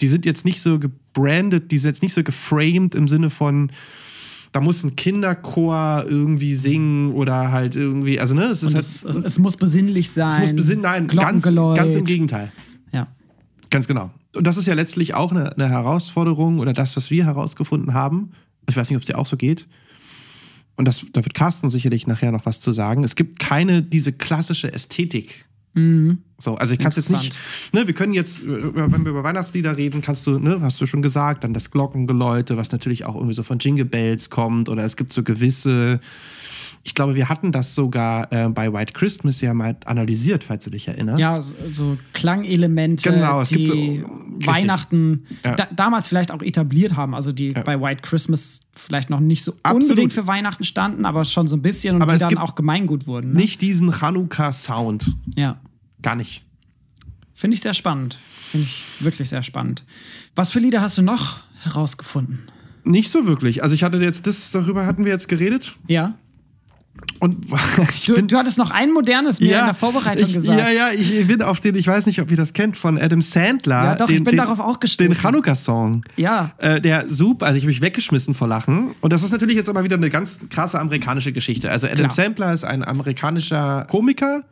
[0.00, 3.72] die sind jetzt nicht so gebrandet, die sind jetzt nicht so geframed im Sinne von,
[4.52, 9.02] da muss ein Kinderchor irgendwie singen oder halt irgendwie, also ne, es ist halt, es,
[9.02, 10.30] es, muss besinnlich sein.
[10.30, 12.52] es muss besinnen, nein, ganz, ganz im Gegenteil.
[12.92, 13.08] Ja.
[13.70, 14.10] Ganz genau.
[14.34, 18.32] Und das ist ja letztlich auch eine, eine Herausforderung oder das, was wir herausgefunden haben.
[18.68, 19.66] Ich weiß nicht, ob es dir auch so geht.
[20.76, 23.04] Und das, da wird Carsten sicherlich nachher noch was zu sagen.
[23.04, 25.46] Es gibt keine diese klassische Ästhetik.
[26.42, 27.36] So, also ich kann es jetzt nicht.
[27.72, 30.86] Ne, wir können jetzt, äh, wenn wir über Weihnachtslieder reden, kannst du, ne, hast du
[30.86, 34.84] schon gesagt, dann das Glockengeläute, was natürlich auch irgendwie so von Jingle Bells kommt, oder
[34.84, 35.98] es gibt so gewisse.
[36.84, 40.70] Ich glaube, wir hatten das sogar äh, bei White Christmas ja mal analysiert, falls du
[40.70, 41.20] dich erinnerst.
[41.20, 44.04] Ja, so, so Klangelemente, Genau, es die gibt so- richtig.
[44.44, 45.54] Weihnachten Ja.
[45.54, 47.14] da, damals vielleicht auch etabliert haben.
[47.14, 49.90] Also die bei White Christmas vielleicht noch nicht so Absolut.
[49.90, 53.06] unbedingt für Weihnachten standen, aber schon so ein bisschen und Aber die dann auch Gemeingut
[53.06, 53.32] wurden.
[53.34, 53.38] Ne?
[53.42, 55.14] Nicht diesen Chanukka-Sound.
[55.36, 55.60] Ja.
[56.02, 56.44] Gar nicht.
[57.34, 58.18] Finde ich sehr spannend.
[58.36, 59.84] Finde ich wirklich sehr spannend.
[60.34, 62.40] Was für Lieder hast du noch herausgefunden?
[62.84, 63.62] Nicht so wirklich.
[63.62, 65.76] Also ich hatte jetzt das, darüber hatten wir jetzt geredet.
[65.86, 66.14] Ja.
[67.20, 67.46] Und
[68.06, 70.58] Du, bin, du hattest noch ein modernes mir in der Vorbereitung ich, gesagt.
[70.58, 73.22] Ja, ja, ich bin auf den, ich weiß nicht, ob ihr das kennt, von Adam
[73.22, 73.84] Sandler.
[73.84, 75.12] Ja, doch, den, ich bin den, darauf auch gestoßen.
[75.12, 76.04] Den Chanukka-Song.
[76.16, 76.52] Ja.
[76.58, 78.90] Äh, der super, also ich habe mich weggeschmissen vor Lachen.
[79.00, 81.70] Und das ist natürlich jetzt aber wieder eine ganz krasse amerikanische Geschichte.
[81.70, 82.10] Also Adam Klar.
[82.10, 84.44] Sandler ist ein amerikanischer Komiker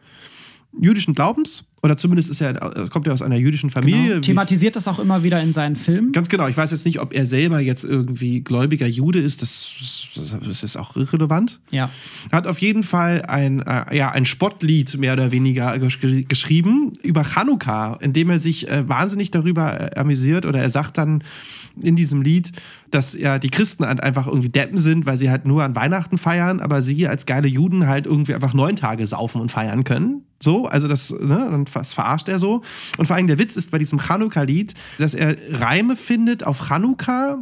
[0.79, 1.65] jüdischen Glaubens.
[1.83, 4.09] Oder zumindest ist er, äh, kommt er aus einer jüdischen Familie.
[4.09, 4.21] Genau.
[4.21, 6.13] Thematisiert das auch immer wieder in seinen Filmen.
[6.13, 6.47] Ganz genau.
[6.47, 9.41] Ich weiß jetzt nicht, ob er selber jetzt irgendwie gläubiger Jude ist.
[9.41, 11.59] Das, das, das ist auch irrelevant.
[11.71, 11.89] Ja.
[12.31, 16.93] Er hat auf jeden Fall ein, äh, ja, ein Spottlied mehr oder weniger gesch geschrieben
[17.03, 21.25] über Chanukka, in dem er sich äh, wahnsinnig darüber äh, amüsiert oder er sagt dann
[21.81, 22.53] in diesem Lied,
[22.91, 26.19] dass ja die Christen halt einfach irgendwie Deppen sind, weil sie halt nur an Weihnachten
[26.19, 30.25] feiern, aber sie als geile Juden halt irgendwie einfach neun Tage saufen und feiern können.
[30.43, 32.63] So, also das, ne, dann verarscht er so.
[32.97, 37.39] Und vor allem der Witz ist bei diesem Chanukka-Lied, dass er Reime findet auf Chanukka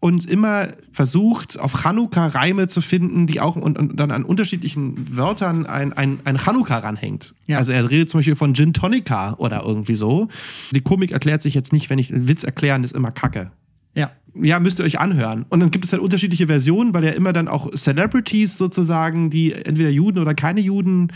[0.00, 5.16] und immer versucht, auf Chanukka Reime zu finden, die auch und, und dann an unterschiedlichen
[5.16, 7.34] Wörtern ein, ein, ein Chanukka ranhängt.
[7.46, 7.58] Ja.
[7.58, 10.26] Also er redet zum Beispiel von Gin Tonica oder irgendwie so.
[10.72, 13.52] Die Komik erklärt sich jetzt nicht, wenn ich einen Witz erklären, ist immer Kacke.
[14.34, 14.42] Ja.
[14.44, 15.46] ja, müsst ihr euch anhören.
[15.48, 19.52] Und dann gibt es halt unterschiedliche Versionen, weil er immer dann auch Celebrities sozusagen, die
[19.52, 21.08] entweder Juden oder keine Juden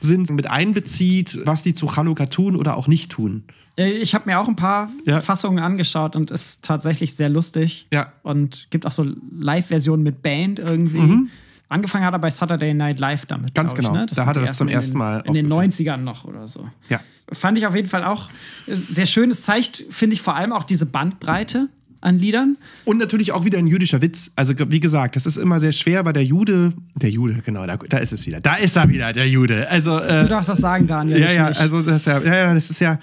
[0.00, 3.44] sind, mit einbezieht, was die zu Chanukka tun oder auch nicht tun.
[3.76, 5.20] Ich habe mir auch ein paar Ja.
[5.20, 7.86] Fassungen angeschaut und ist tatsächlich sehr lustig.
[7.92, 8.12] Ja.
[8.22, 9.06] Und gibt auch so
[9.38, 11.28] Live-Versionen mit Band irgendwie.
[11.68, 13.50] Angefangen hat er bei Saturday Night Live damit.
[13.50, 13.54] Mhm.
[13.54, 14.00] Ganz glaub ich, genau.
[14.00, 14.06] Ne?
[14.14, 15.88] Da hat er das zum in ersten den, Mal In den aufgeführt.
[15.90, 16.66] 90ern noch oder so.
[16.88, 17.00] Ja.
[17.30, 18.28] Fand ich auf jeden Fall auch
[18.66, 19.30] sehr schön.
[19.30, 21.68] Es zeigt, finde ich, vor allem auch diese Bandbreite
[22.00, 22.56] an Liedern.
[22.84, 24.30] Und natürlich auch wieder ein jüdischer Witz.
[24.36, 27.76] Also, wie gesagt, das ist immer sehr schwer, weil der Jude, der Jude, genau, da,
[27.76, 28.40] da ist es wieder.
[28.40, 29.68] Da ist er wieder, der Jude.
[29.70, 31.20] Also, äh, Du darfst das sagen, Daniel.
[31.20, 32.98] Ja, ja, also das ist ja, ja, ja, das ist ja.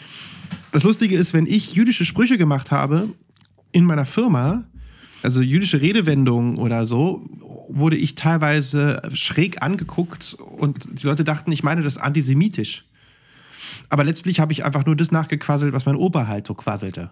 [0.71, 3.09] Das Lustige ist, wenn ich jüdische Sprüche gemacht habe
[3.71, 4.63] in meiner Firma,
[5.23, 7.27] also jüdische Redewendungen oder so,
[7.69, 12.85] wurde ich teilweise schräg angeguckt und die Leute dachten, ich meine das antisemitisch.
[13.89, 17.09] Aber letztlich habe ich einfach nur das nachgequasselt, was mein Opa halt so quasselte.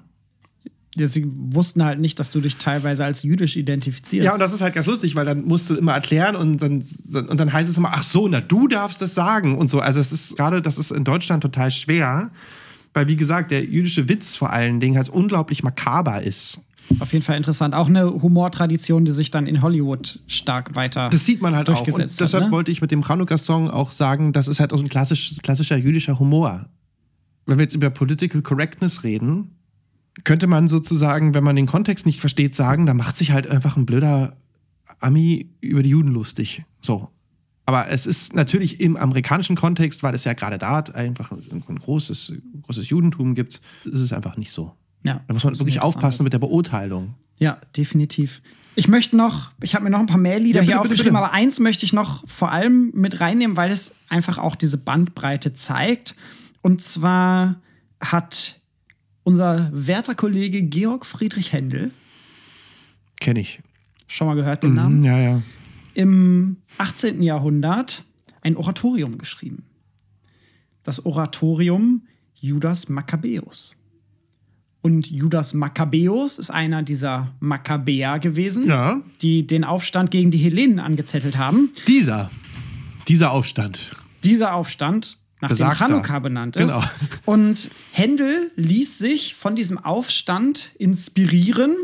[0.95, 4.25] Sie wussten halt nicht, dass du dich teilweise als jüdisch identifizierst.
[4.25, 6.83] Ja, und das ist halt ganz lustig, weil dann musst du immer erklären und dann,
[7.13, 9.79] und dann heißt es immer, ach so, na du darfst das sagen und so.
[9.79, 12.29] Also es ist gerade, das ist in Deutschland total schwer,
[12.93, 16.61] weil wie gesagt, der jüdische Witz vor allen Dingen halt unglaublich makaber ist.
[16.99, 17.73] Auf jeden Fall interessant.
[17.73, 21.87] Auch eine Humortradition, die sich dann in Hollywood stark weiter Das sieht man halt auch.
[21.87, 22.43] Und deshalb hat.
[22.43, 22.51] Ne?
[22.51, 25.77] wollte ich mit dem Chanukka-Song auch sagen, das ist halt auch so ein klassisch, klassischer
[25.77, 26.67] jüdischer Humor.
[27.45, 29.55] Wenn wir jetzt über Political Correctness reden,
[30.23, 33.77] könnte man sozusagen, wenn man den Kontext nicht versteht, sagen, da macht sich halt einfach
[33.77, 34.37] ein blöder
[34.99, 36.63] Ami über die Juden lustig.
[36.81, 37.09] So.
[37.65, 42.33] Aber es ist natürlich im amerikanischen Kontext, weil es ja gerade da einfach ein großes,
[42.63, 44.73] großes Judentum gibt, ist es einfach nicht so.
[45.03, 47.15] Ja, Da muss man wirklich aufpassen mit der Beurteilung.
[47.39, 48.41] Ja, definitiv.
[48.75, 50.79] Ich möchte noch, ich habe mir noch ein paar mehr Lieder Ja, bitte, hier bitte,
[50.81, 51.23] aufgeschrieben, bitte.
[51.25, 55.53] aber eins möchte ich noch vor allem mit reinnehmen, weil es einfach auch diese Bandbreite
[55.53, 56.15] zeigt.
[56.61, 57.55] Und zwar
[58.01, 58.61] hat
[59.23, 61.91] unser werter Kollege Georg Friedrich Händel,
[63.19, 63.59] Kenne ich.
[64.07, 65.41] schon mal gehört den Namen, Mhm, ja, ja.
[65.93, 67.21] im 18.
[67.23, 68.03] Jahrhundert
[68.41, 69.63] ein Oratorium geschrieben.
[70.83, 72.03] Das Oratorium
[72.35, 73.77] Judas Makkabäus.
[74.81, 78.99] Und Judas Makkabäus ist einer dieser Makkabäer gewesen, Ja.
[79.21, 81.71] die den Aufstand gegen die Hellenen angezettelt haben.
[81.87, 82.29] Dieser.
[83.07, 83.91] Dieser Aufstand.
[84.25, 85.87] Dieser Aufstand, nach dem Besagter.
[85.87, 86.67] Chanukka benannt ist.
[86.71, 86.83] Genau.
[87.25, 91.75] Und Händel ließ sich von diesem Aufstand inspirieren.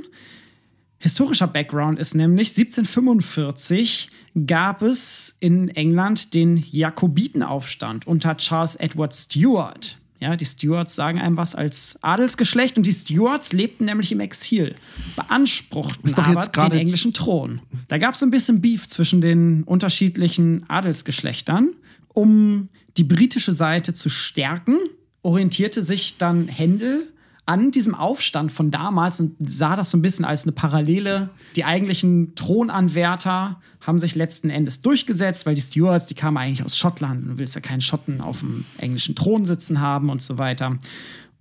[0.98, 4.10] Historischer Background ist nämlich, 1745
[4.48, 9.98] gab es in England den Jakobitenaufstand unter Charles Edward Stuart.
[10.22, 14.76] Ja, die Stuarts sagen einem was als Adelsgeschlecht und die Stuarts lebten nämlich im Exil,
[15.16, 17.62] beanspruchten Ist doch aber jetzt gerade- den englischen Thron.
[17.88, 21.70] Da gab es ein bisschen Beef zwischen den unterschiedlichen Adelsgeschlechtern.
[22.10, 22.68] Um
[23.00, 24.78] die britische Seite zu stärken,
[25.22, 27.08] orientierte sich dann Händel
[27.46, 31.30] an diesem Aufstand von damals und sah das so ein bisschen als eine Parallele.
[31.56, 36.78] Die eigentlichen Thronanwärter haben sich letzten Endes durchgesetzt, weil die Stuarts, die kamen eigentlich aus
[36.78, 37.26] Schottland.
[37.26, 40.78] Du willst ja keinen Schotten auf dem englischen Thron sitzen haben und so weiter.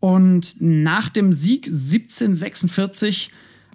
[0.01, 3.31] Und nach dem Sieg 1746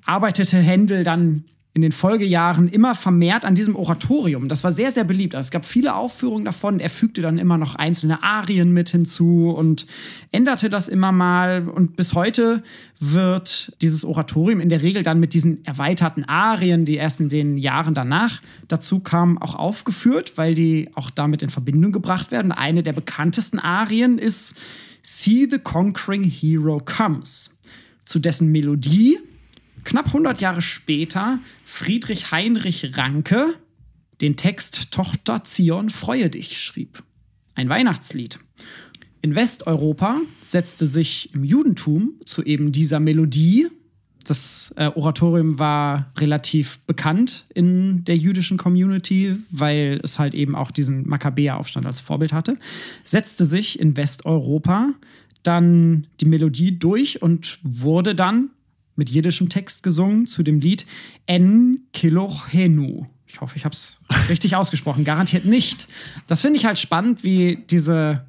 [0.06, 1.44] arbeitete Händel dann
[1.76, 4.48] in den Folgejahren immer vermehrt an diesem Oratorium.
[4.48, 5.34] Das war sehr, sehr beliebt.
[5.34, 6.80] Also es gab viele Aufführungen davon.
[6.80, 9.88] Er fügte dann immer noch einzelne Arien mit hinzu und
[10.32, 11.68] änderte das immer mal.
[11.68, 12.62] Und bis heute
[13.00, 17.58] wird dieses Oratorium in der Regel dann mit diesen erweiterten Arien, die erst in den
[17.58, 22.52] Jahren danach dazu kamen, auch aufgeführt, weil die auch damit in Verbindung gebracht werden.
[22.52, 24.56] Eine der bekanntesten Arien ist
[25.02, 27.58] See the Conquering Hero Comes,
[28.06, 29.18] zu dessen Melodie
[29.84, 31.40] knapp 100 Jahre später
[31.74, 33.56] Friedrich Heinrich Ranke
[34.22, 37.02] den Text Tochter Zion freue dich schrieb.
[37.56, 38.38] Ein Weihnachtslied.
[39.24, 43.70] In Westeuropa setzte sich im Judentum zu eben dieser Melodie,
[44.24, 50.70] das äh, Oratorium war relativ bekannt in der jüdischen Community, weil es halt eben auch
[50.70, 52.60] diesen Makkabäeraufstand als Vorbild hatte,
[53.04, 54.94] setzte sich in Westeuropa
[55.42, 58.52] dann die Melodie durch und wurde dann
[58.96, 60.86] mit jiddischem Text gesungen zu dem Lied
[61.26, 63.06] En Kilochenu.
[63.28, 65.04] Ich hoffe, ich habe es richtig ausgesprochen.
[65.04, 65.88] Garantiert nicht.
[66.28, 68.24] Das finde ich halt spannend, wie diese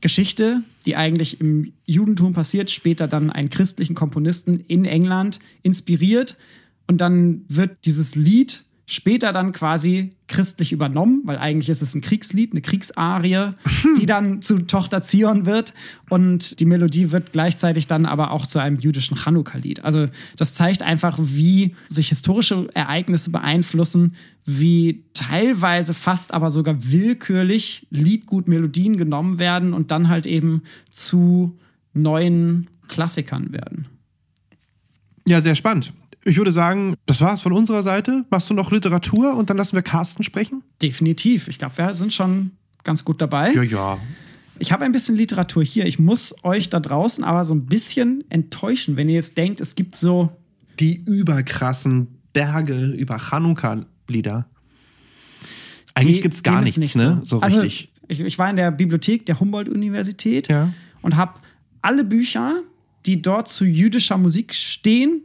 [0.00, 6.36] Geschichte, die eigentlich im Judentum passiert, später dann einen christlichen Komponisten in England inspiriert.
[6.86, 12.00] Und dann wird dieses Lied später dann quasi christlich übernommen, weil eigentlich ist es ein
[12.00, 13.52] Kriegslied, eine Kriegsarie,
[13.98, 15.74] die dann zu Tochter Zion wird.
[16.08, 19.84] Und die Melodie wird gleichzeitig dann aber auch zu einem jüdischen Chanukka-Lied.
[19.84, 20.06] Also
[20.36, 24.14] das zeigt einfach, wie sich historische Ereignisse beeinflussen,
[24.44, 31.58] wie teilweise fast aber sogar willkürlich Liedgut Melodien genommen werden und dann halt eben zu
[31.92, 33.86] neuen Klassikern werden.
[35.26, 35.92] Ja, sehr spannend.
[36.28, 38.24] Ich würde sagen, das war's von unserer Seite.
[38.30, 40.62] Machst du noch Literatur und dann lassen wir Carsten sprechen?
[40.82, 41.46] Definitiv.
[41.46, 42.50] Ich glaube, wir sind schon
[42.82, 43.52] ganz gut dabei.
[43.52, 43.98] Ja, ja.
[44.58, 45.86] Ich habe ein bisschen Literatur hier.
[45.86, 49.76] Ich muss euch da draußen aber so ein bisschen enttäuschen, wenn ihr jetzt denkt, es
[49.76, 50.30] gibt so.
[50.80, 54.46] Die überkrassen Berge über Chanukka-Lieder.
[55.94, 57.20] Eigentlich Die- gibt's gar nichts, nicht ne?
[57.22, 57.92] So also, richtig.
[58.08, 60.72] Ich, ich war in der Bibliothek der Humboldt-Universität Ja.
[61.02, 61.34] und habe
[61.82, 62.52] alle Bücher,
[63.06, 65.22] die dort zu jüdischer Musik stehen,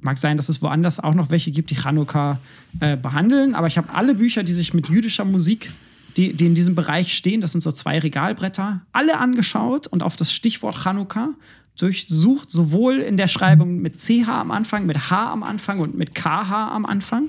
[0.00, 2.38] mag sein, dass es woanders auch noch welche gibt, die Chanukka
[2.80, 5.70] äh, behandeln, aber ich habe alle Bücher, die sich mit jüdischer Musik,
[6.16, 10.16] die, die in diesem Bereich stehen, das sind so zwei Regalbretter, alle angeschaut und auf
[10.16, 11.30] das Stichwort Chanukka
[11.76, 16.14] durchsucht, sowohl in der Schreibung mit CH am Anfang, mit H am Anfang und mit
[16.14, 17.28] KH am Anfang.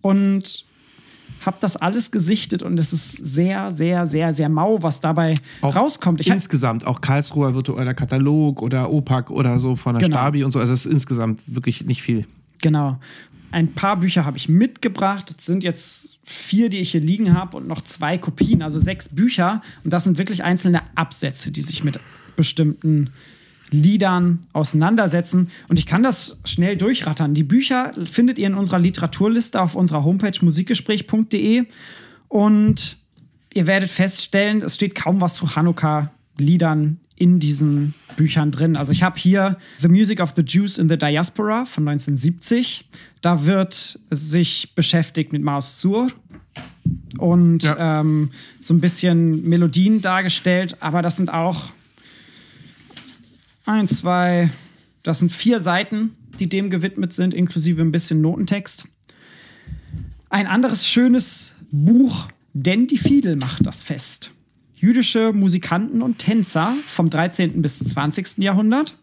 [0.00, 0.64] Und
[1.48, 5.74] habe das alles gesichtet und es ist sehr, sehr, sehr, sehr mau, was dabei Auch
[5.74, 6.20] rauskommt.
[6.20, 10.16] Ich insgesamt, auch Karlsruher virtueller Katalog oder OPAC oder so von der Genau.
[10.16, 10.60] Stabi und so.
[10.60, 12.24] Also es ist insgesamt wirklich nicht viel.
[12.62, 12.98] Genau.
[13.50, 15.34] Ein paar Bücher habe ich mitgebracht.
[15.36, 19.08] Das sind jetzt vier, die ich hier liegen habe und noch zwei Kopien, also sechs
[19.08, 19.62] Bücher.
[19.84, 21.98] Und das sind wirklich einzelne Absätze, die sich mit
[22.36, 23.10] bestimmten
[23.70, 25.50] Liedern auseinandersetzen.
[25.68, 27.34] Und ich kann das schnell durchrattern.
[27.34, 31.64] Die Bücher findet ihr in unserer Literaturliste auf unserer Homepage musikgespräch.de.
[32.28, 32.96] Und
[33.54, 38.76] ihr werdet feststellen, es steht kaum was zu Hanukkah-Liedern in diesen Büchern drin.
[38.76, 42.88] Also ich habe hier The Music of the Jews in the Diaspora von 1970.
[43.22, 46.08] Da wird sich beschäftigt mit Maus Sur
[47.18, 48.00] und Ja.
[48.00, 51.70] ähm, so ein bisschen Melodien dargestellt, aber das sind auch
[53.68, 54.50] eins, zwei,
[55.02, 58.88] das sind vier Seiten, die dem gewidmet sind, inklusive ein bisschen Notentext.
[60.30, 64.32] Ein anderes schönes Buch, denn die Fiedel macht das fest.
[64.74, 67.62] Jüdische Musikanten und Tänzer vom 13.
[67.62, 68.38] bis 20.
[68.38, 68.96] Jahrhundert.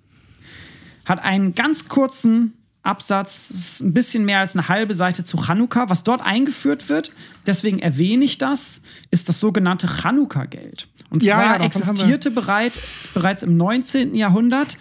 [1.04, 5.90] Hat einen ganz kurzen Absatz, ein bisschen mehr als eine halbe Seite zu Chanukka.
[5.90, 7.14] Was dort eingeführt wird,
[7.46, 10.88] deswegen erwähne ich das, ist das sogenannte Chanukka-Geld.
[11.16, 14.16] Und Ja, zwar ja, existierte bereits, bereits im 19.
[14.16, 14.78] Jahrhundert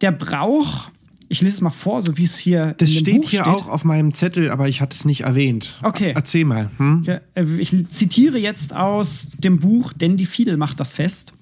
[0.00, 0.90] der Brauch,
[1.28, 3.40] ich lese es mal vor, so wie es hier Das in dem steht Buch hier
[3.44, 3.54] steht.
[3.54, 5.78] auch auf meinem Zettel, aber ich hatte es nicht erwähnt.
[5.84, 6.12] Okay.
[6.14, 6.70] Erzähl mal.
[6.78, 7.02] Hm?
[7.06, 11.34] Ja, äh, ich zitiere jetzt aus dem Buch Denn die Fiedel macht das fest.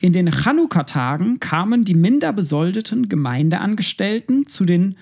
[0.00, 4.96] In den Chanukka-Tagen kamen die minder besoldeten Gemeindeangestellten zu den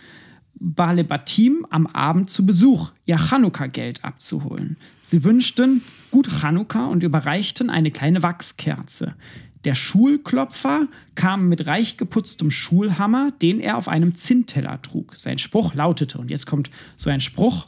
[0.58, 4.76] Balebatim am Abend zu Besuch, ihr Chanukka-Geld abzuholen.
[5.02, 5.82] Sie wünschten
[6.14, 9.16] gut Chanukka und überreichten eine kleine Wachskerze.
[9.64, 10.86] Der Schulklopfer
[11.16, 15.16] kam mit reich geputztem Schulhammer, den er auf einem Zinnteller trug.
[15.16, 17.66] Sein Spruch lautete, und jetzt kommt so ein Spruch,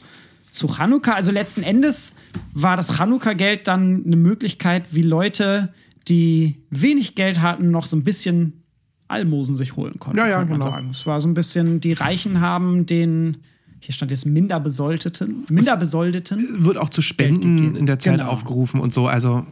[0.49, 1.11] zu Chanukka.
[1.11, 2.15] Also letzten Endes
[2.53, 5.73] war das Chanukka-Geld dann eine Möglichkeit, wie Leute,
[6.07, 8.63] die wenig Geld hatten, noch so ein bisschen
[9.09, 10.19] Almosen sich holen konnten.
[10.19, 10.71] Ja, ja, könnte man genau.
[10.71, 10.89] sagen.
[10.91, 13.39] Es war so ein bisschen, die Reichen haben den,
[13.79, 16.65] hier stand jetzt minder besoldeten, minder besoldeten.
[16.65, 18.29] Wird auch zu Spenden in der Zeit Genau.
[18.31, 19.07] aufgerufen und so.
[19.07, 19.45] Also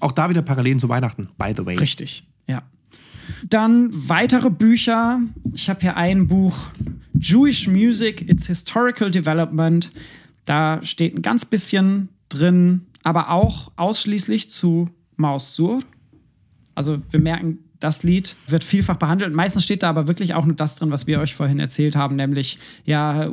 [0.00, 1.76] auch da wieder Parallelen zu Weihnachten, by the way.
[1.76, 2.62] Richtig, ja.
[3.48, 5.20] Dann weitere Bücher.
[5.54, 6.56] Ich habe hier ein Buch,
[7.14, 9.90] Jewish Music, Its Historical Development.
[10.44, 15.80] Da steht ein ganz bisschen drin, aber auch ausschließlich zu Maus Sur.
[16.74, 19.34] Also wir merken, das Lied wird vielfach behandelt.
[19.34, 22.16] Meistens steht da aber wirklich auch nur das drin, was wir euch vorhin erzählt haben,
[22.16, 23.30] nämlich ja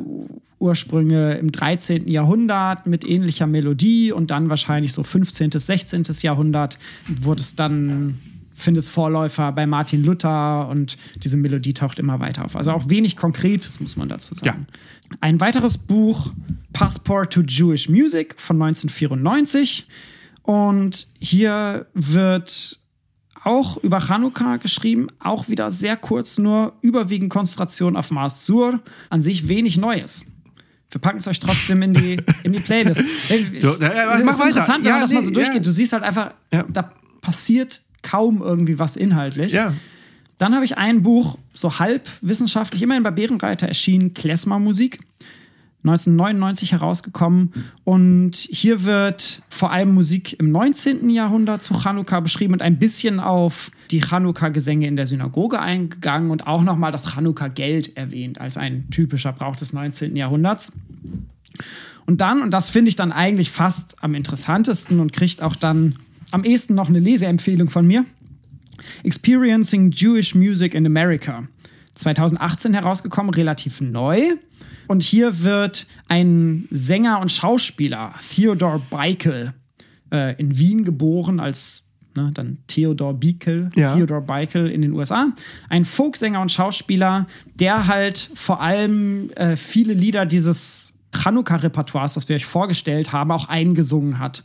[0.58, 2.08] Ursprünge im 13.
[2.08, 6.04] Jahrhundert mit ähnlicher Melodie und dann wahrscheinlich so 15., 16.
[6.22, 8.18] Jahrhundert wurde es dann
[8.54, 12.56] findet es Vorläufer bei Martin Luther und diese Melodie taucht immer weiter auf.
[12.56, 14.66] Also auch wenig Konkretes, muss man dazu sagen.
[15.20, 16.32] Ein weiteres Buch,
[16.72, 19.86] Passport to Jewish Music von 1994.
[20.42, 22.80] Und hier wird
[23.44, 28.80] auch über Chanukka geschrieben, auch wieder sehr kurz, nur überwiegend Konzentration auf Mars Sur.
[29.10, 30.24] An sich wenig Neues.
[30.90, 33.02] Wir packen es euch trotzdem in die, in die Playlist.
[33.60, 35.66] So, äh, Es mach ist interessant, wenn Ja, man das mal so nee, durchgeht.
[35.66, 39.52] Du siehst halt einfach, da passiert kaum irgendwie was inhaltlich.
[39.52, 39.74] Ja.
[40.38, 45.00] Dann habe ich ein Buch, so halb wissenschaftlich, immerhin bei Bärenreiter erschienen, Klezmer-Musik.
[45.84, 47.52] 1999 herausgekommen.
[47.84, 51.08] Und hier wird vor allem Musik im 19.
[51.10, 56.46] Jahrhundert zu Chanukka beschrieben und ein bisschen auf die Chanukka-Gesänge in der Synagoge eingegangen und
[56.46, 60.16] auch nochmal das Chanukka-Geld erwähnt als ein typischer Brauch des 19.
[60.16, 60.72] Jahrhunderts.
[62.06, 65.96] Und dann, und das finde ich dann eigentlich fast am interessantesten und kriegt auch dann
[66.30, 68.04] am ehesten noch eine Leseempfehlung von mir.
[69.04, 71.46] Experiencing Jewish Music in America.
[71.94, 74.36] 2018 herausgekommen, relativ neu.
[74.88, 79.54] Und hier wird ein Sänger und Schauspieler, Theodor Beikel,
[80.12, 81.84] äh, in Wien geboren als
[82.16, 83.94] ne, dann Theodor Bickel, Ja.
[83.94, 85.28] Theodor Bickel in den USA.
[85.68, 92.36] Ein Folksänger und Schauspieler, der halt vor allem äh, viele Lieder dieses Chanukka-Repertoires, das wir
[92.36, 94.44] euch vorgestellt haben, auch eingesungen hat.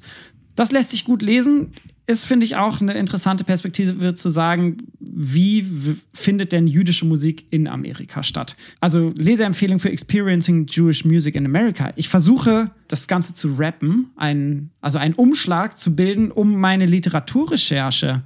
[0.55, 1.71] Das lässt sich gut lesen.
[2.05, 5.65] Ist, finde ich, auch eine interessante Perspektive zu sagen, wie
[6.13, 8.57] findet denn jüdische Musik in Amerika statt?
[8.81, 11.93] Also Leseempfehlung für Experiencing Jewish Music in America.
[11.95, 18.21] Ich versuche, das Ganze zu rappen, ein, also einen Umschlag zu bilden, um meine Literaturrecherche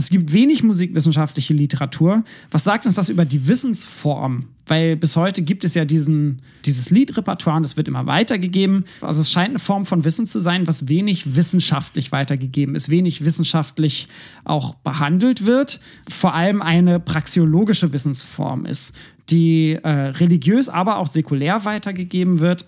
[0.00, 2.24] es gibt wenig musikwissenschaftliche Literatur.
[2.50, 4.46] Was sagt uns das über die Wissensform?
[4.66, 8.84] Weil bis heute gibt es ja diesen, dieses Liedrepertoire und es wird immer weitergegeben.
[9.00, 13.24] Also es scheint eine Form von Wissen zu sein, was wenig wissenschaftlich weitergegeben ist, wenig
[13.24, 14.08] wissenschaftlich
[14.44, 15.80] auch behandelt wird.
[16.08, 18.92] Vor allem eine praxiologische Wissensform ist,
[19.28, 22.64] die äh, religiös, aber auch säkulär weitergegeben wird.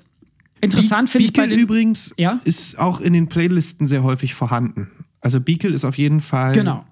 [0.60, 2.40] Interessant finde ich bei den, übrigens Ja?
[2.44, 4.90] ist auch in den Playlisten sehr häufig vorhanden.
[5.20, 6.84] Also Beagle ist auf jeden Fall Genau.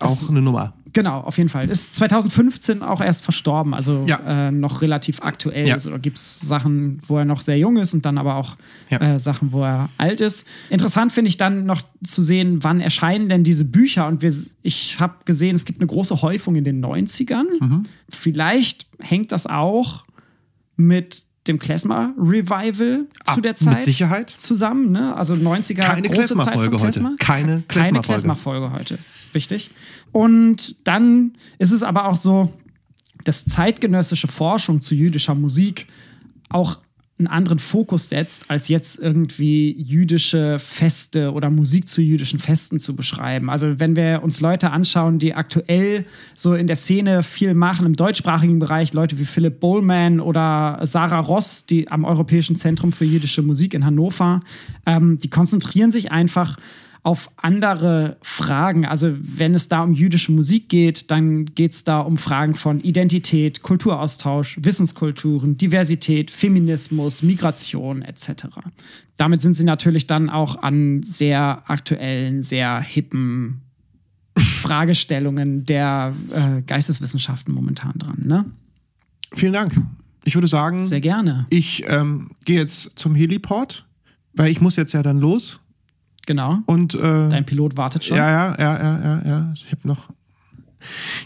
[0.00, 0.72] Auch eine Nummer.
[0.92, 1.70] Genau, auf jeden Fall.
[1.70, 4.48] Ist 2015 auch erst verstorben, also Ja.
[4.48, 5.68] äh, noch relativ aktuell.
[5.68, 5.74] Ja.
[5.74, 8.56] Also, da gibt es Sachen, wo er noch sehr jung ist und dann aber auch
[8.88, 8.98] Ja.
[9.00, 10.48] äh, Sachen, wo er alt ist.
[10.68, 14.08] Interessant finde ich dann noch zu sehen, wann erscheinen denn diese Bücher.
[14.08, 17.44] Und wir, ich habe gesehen, es gibt eine große Häufung in den 90ern.
[17.60, 17.84] Mhm.
[18.08, 20.04] Vielleicht hängt das auch
[20.76, 24.34] mit dem Klezmer-Revival Ah, zu der mit Zeit Sicherheit.
[24.38, 24.92] zusammen.
[24.92, 25.14] Ne?
[25.14, 26.82] Also 90er, Keine große Zeit von Klezmer-Folge heute.
[27.00, 27.12] Klezmer.
[27.18, 28.00] Keine Klezmer-Folge.
[28.06, 28.98] Klezmer-Folge heute.
[29.32, 29.70] Wichtig.
[30.12, 32.52] Und dann ist es aber auch so,
[33.24, 35.86] dass zeitgenössische Forschung zu jüdischer Musik
[36.48, 36.78] auch
[37.20, 42.96] einen anderen Fokus setzt, als jetzt irgendwie jüdische Feste oder Musik zu jüdischen Festen zu
[42.96, 43.50] beschreiben.
[43.50, 47.94] Also wenn wir uns Leute anschauen, die aktuell so in der Szene viel machen, im
[47.94, 53.42] deutschsprachigen Bereich, Leute wie Philipp Bohlmann oder Sarah Ross, die am Europäischen Zentrum für jüdische
[53.42, 54.40] Musik in Hannover,
[54.86, 56.56] ähm, die konzentrieren sich einfach
[57.02, 58.84] auf andere Fragen.
[58.84, 62.80] Also wenn es da um jüdische Musik geht, dann geht es da um Fragen von
[62.80, 68.46] Identität, Kulturaustausch, Wissenskulturen, Diversität, Feminismus, Migration etc.
[69.16, 73.62] Damit sind sie natürlich dann auch an sehr aktuellen, sehr hippen
[74.36, 78.18] Fragestellungen der äh, Geisteswissenschaften momentan dran.
[78.22, 78.44] Ne?
[79.32, 79.74] Vielen Dank.
[80.24, 81.46] Ich würde sagen, Sehr gerne.
[81.48, 83.86] ich ähm, gehe jetzt zum Heliport,
[84.34, 85.59] weil ich muss jetzt ja dann los.
[86.26, 86.58] Genau.
[86.66, 88.16] Und äh, Dein Pilot wartet schon.
[88.16, 89.52] ja, ja, ja, ja, ja, ja.
[89.54, 90.08] Ich habe noch.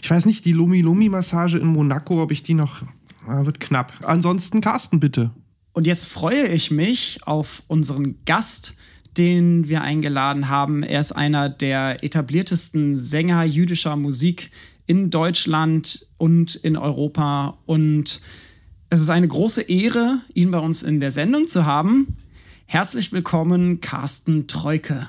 [0.01, 2.81] Ich weiß nicht, die Lumi-Lumi-Massage in Monaco, ob ich die noch.
[3.27, 3.93] Ah, wird knapp.
[4.03, 5.31] Ansonsten Carsten, bitte.
[5.73, 8.75] Und jetzt freue ich mich auf unseren Gast,
[9.17, 10.83] den wir eingeladen haben.
[10.83, 14.51] Er ist einer der etabliertesten Sänger jüdischer Musik
[14.87, 17.57] in Deutschland und in Europa.
[17.65, 18.21] Und
[18.89, 22.17] es ist eine große Ehre, ihn bei uns in der Sendung zu haben.
[22.67, 25.07] Herzlich willkommen, Carsten Treuke.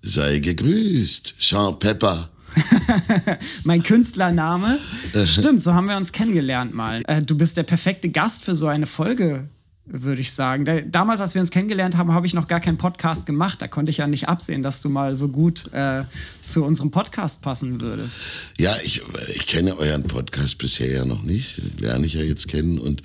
[0.00, 2.30] Sei gegrüßt, Jean Pepper.
[3.64, 4.78] Mein Künstlername.
[5.26, 7.02] Stimmt, so haben wir uns kennengelernt mal.
[7.06, 9.46] Äh, du bist der perfekte Gast für so eine Folge,
[9.84, 10.64] würde ich sagen.
[10.64, 13.60] Da, damals, als wir uns kennengelernt haben, habe ich noch gar keinen Podcast gemacht.
[13.60, 16.04] Da konnte ich ja nicht absehen, dass du mal so gut äh,
[16.42, 18.22] zu unserem Podcast passen würdest.
[18.58, 19.02] Ja, ich,
[19.34, 23.02] ich kenne euren Podcast bisher ja noch nicht, lerne ich ja jetzt kennen und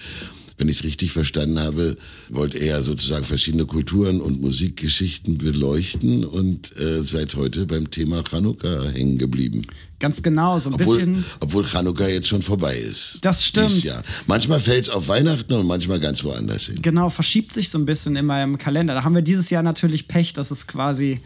[0.62, 1.98] wenn ich es richtig verstanden habe,
[2.30, 8.24] wollt ihr ja sozusagen verschiedene Kulturen und Musikgeschichten beleuchten und äh, seid heute beim Thema
[8.24, 9.66] Chanukka hängen geblieben.
[10.00, 11.26] Ganz genau, so ein Obwohl, bisschen.
[11.40, 13.18] obwohl Chanukka jetzt schon vorbei ist.
[13.22, 13.70] Das stimmt.
[13.70, 14.04] Dieses Jahr.
[14.28, 16.80] Manchmal fällt es auf Weihnachten und manchmal ganz woanders hin.
[16.80, 18.94] Genau, verschiebt sich so ein bisschen in meinem Kalender.
[18.94, 21.22] Da haben wir dieses Jahr natürlich Pech, dass es quasi.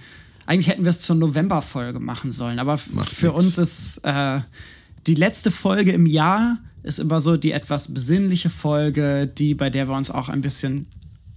[0.46, 3.38] Eigentlich hätten wir es zur Novemberfolge machen sollen, aber Macht für nix.
[3.40, 4.40] uns ist äh,
[5.08, 9.88] die letzte Folge im Jahr ist immer so die etwas besinnliche Folge, die bei der
[9.88, 10.88] wir uns auch ein bisschen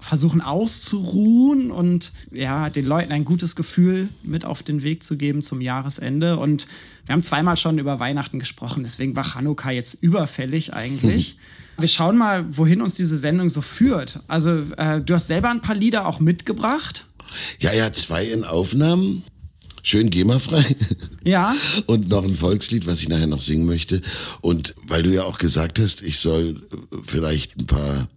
[0.01, 5.43] versuchen auszuruhen und ja, den Leuten ein gutes Gefühl mit auf den Weg zu geben
[5.43, 6.37] zum Jahresende.
[6.37, 6.69] Und
[7.07, 11.39] wir haben zweimal schon über Weihnachten gesprochen, deswegen war Chanukka jetzt überfällig eigentlich.
[11.81, 14.21] Wir schauen mal, wohin uns diese Sendung so führt.
[14.27, 17.07] Also, äh, du hast selber ein paar Lieder auch mitgebracht.
[17.61, 19.23] Ja, ja, zwei in Aufnahmen.
[19.89, 20.76] Schön GEMA-frei.
[21.24, 24.03] Ja, Und noch ein Volkslied, was ich nachher noch singen möchte.
[24.43, 28.11] Und weil du ja auch gesagt hast, ich soll äh, vielleicht ein paar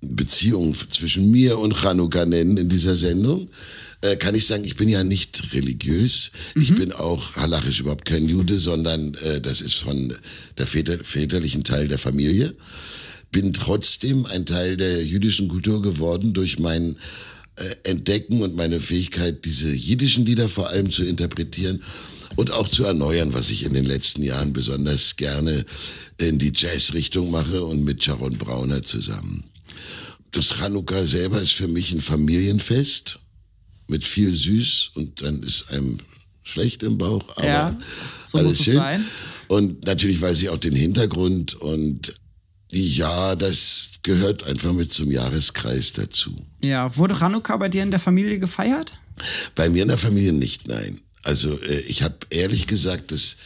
[0.00, 3.48] Beziehungen zwischen mir und Chanukka nennen in dieser Sendung,
[4.00, 6.32] äh, kann ich sagen, ich bin ja nicht religiös.
[6.56, 10.14] Ich bin auch halachisch überhaupt kein Jude, sondern äh, das ist von
[10.58, 12.56] der väter, väterlichen Teil der Familie.
[13.30, 16.96] Bin trotzdem ein Teil der jüdischen Kultur geworden durch mein
[17.56, 21.82] äh, Entdecken und meine Fähigkeit, diese jiddischen Lieder vor allem zu interpretieren
[22.36, 25.64] und auch zu erneuern, was ich in den letzten Jahren besonders gerne
[26.18, 29.44] in die Jazz-Richtung mache und mit Sharon Brauner zusammen.
[30.32, 33.18] Das Chanukka selber ist für mich ein Familienfest
[33.88, 35.98] mit viel Süß und dann ist einem
[36.42, 37.80] schlecht im Bauch, aber Ja,
[38.24, 38.74] so alles schön.
[38.74, 39.04] sein.
[39.48, 42.14] Und natürlich weiß ich auch den Hintergrund und
[42.70, 46.44] ja, das gehört einfach mit zum Jahreskreis dazu.
[46.60, 48.98] Ja, wurde Chanukka bei dir in der Familie gefeiert?
[49.54, 51.00] Bei mir in der Familie nicht, nein.
[51.22, 53.36] Also äh, ich habe ehrlich gesagt, dass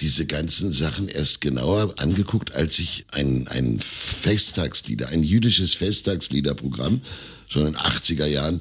[0.00, 7.00] diese ganzen Sachen erst genauer angeguckt, als ich ein, ein Festtagslieder, ein jüdisches Festtagsliederprogramm
[7.48, 8.60] schon in den 80er Jahren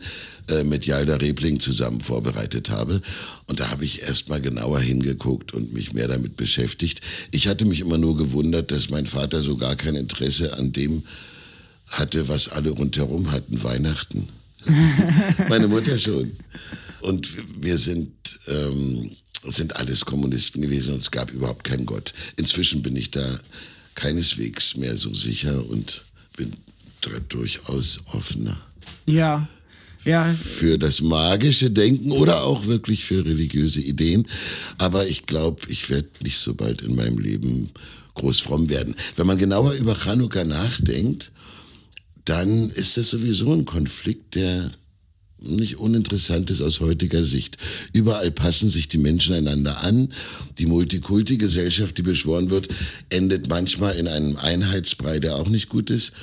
[0.50, 3.02] äh, mit Jalda Rebling zusammen vorbereitet habe.
[3.48, 7.02] Und da habe ich erst mal genauer hingeguckt und mich mehr damit beschäftigt.
[7.32, 11.04] Ich hatte mich immer nur gewundert, dass mein Vater so gar kein Interesse an dem
[11.88, 14.30] hatte, was alle rundherum hatten, Weihnachten.
[15.50, 16.32] Meine Mutter schon.
[17.02, 17.30] Und
[17.62, 18.12] wir sind,
[18.48, 19.12] ähm,
[19.48, 22.14] sind alles Kommunisten gewesen und es gab überhaupt keinen Gott.
[22.38, 23.40] Inzwischen bin ich da
[23.96, 26.04] keineswegs mehr so sicher und
[26.36, 26.54] bin
[27.30, 28.58] durchaus offener
[29.06, 29.48] Ja.
[30.06, 34.28] Ja, für das magische Denken oder auch wirklich für religiöse Ideen.
[34.78, 37.72] Aber ich glaube, ich werde nicht so bald in meinem Leben
[38.16, 38.96] groß fromm werden.
[39.16, 41.32] Wenn man genauer über Chanukka nachdenkt,
[42.26, 44.72] dann ist das sowieso ein Konflikt, der
[45.42, 47.58] nicht uninteressant ist aus heutiger Sicht.
[47.92, 50.14] Überall passen sich die Menschen einander an.
[50.58, 52.70] Die Multikulti-Gesellschaft, die beschworen wird,
[53.10, 56.14] endet manchmal in einem Einheitsbrei, der auch nicht gut ist.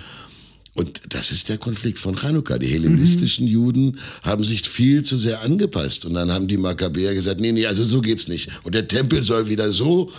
[0.75, 2.59] Und das ist der Konflikt von Chanukka.
[2.59, 6.05] Die hellenistischen Juden haben sich viel zu sehr angepasst.
[6.05, 8.49] Und dann haben die Makkabäer gesagt, nee, nee, also so geht's nicht.
[8.63, 10.11] Und der Tempel soll wieder so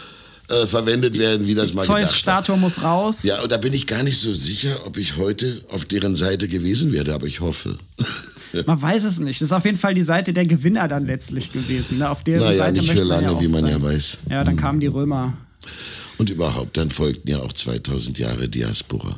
[0.49, 2.05] äh, verwendet werden, wie das mal gedacht war.
[2.05, 3.23] Zeus-Statue muss raus.
[3.23, 6.49] Ja, und da bin ich gar nicht so sicher, ob ich heute auf deren Seite
[6.49, 7.77] gewesen wäre, aber ich hoffe.
[8.65, 9.39] Man weiß es nicht.
[9.39, 11.99] Das ist auf jeden Fall die Seite der Gewinner dann letztlich gewesen.
[11.99, 12.09] Ne?
[12.09, 13.83] Auf deren Naja, Seite nicht für man lange, ja auch wie man ja sein.
[13.83, 14.17] weiß.
[14.29, 15.37] Ja, dann kamen die Römer.
[16.17, 19.17] Und überhaupt, dann folgten ja auch 2000 Jahre Diaspora.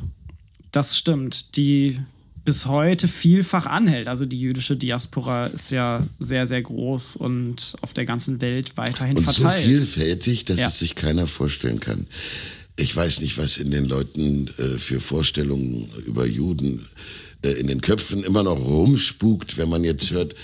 [0.74, 1.56] Das stimmt.
[1.56, 1.98] Die
[2.44, 4.06] bis heute vielfach anhält.
[4.08, 9.16] Also die jüdische Diaspora ist ja sehr, sehr groß und auf der ganzen Welt weiterhin
[9.16, 9.64] Und so verteilt.
[9.64, 10.68] vielfältig, dass Ja.
[10.68, 12.06] es sich keiner vorstellen kann.
[12.76, 16.84] Ich weiß nicht, was in den Leuten äh, für Vorstellungen über Juden
[17.44, 20.34] äh, in den Köpfen immer noch rumspukt, wenn man jetzt hört,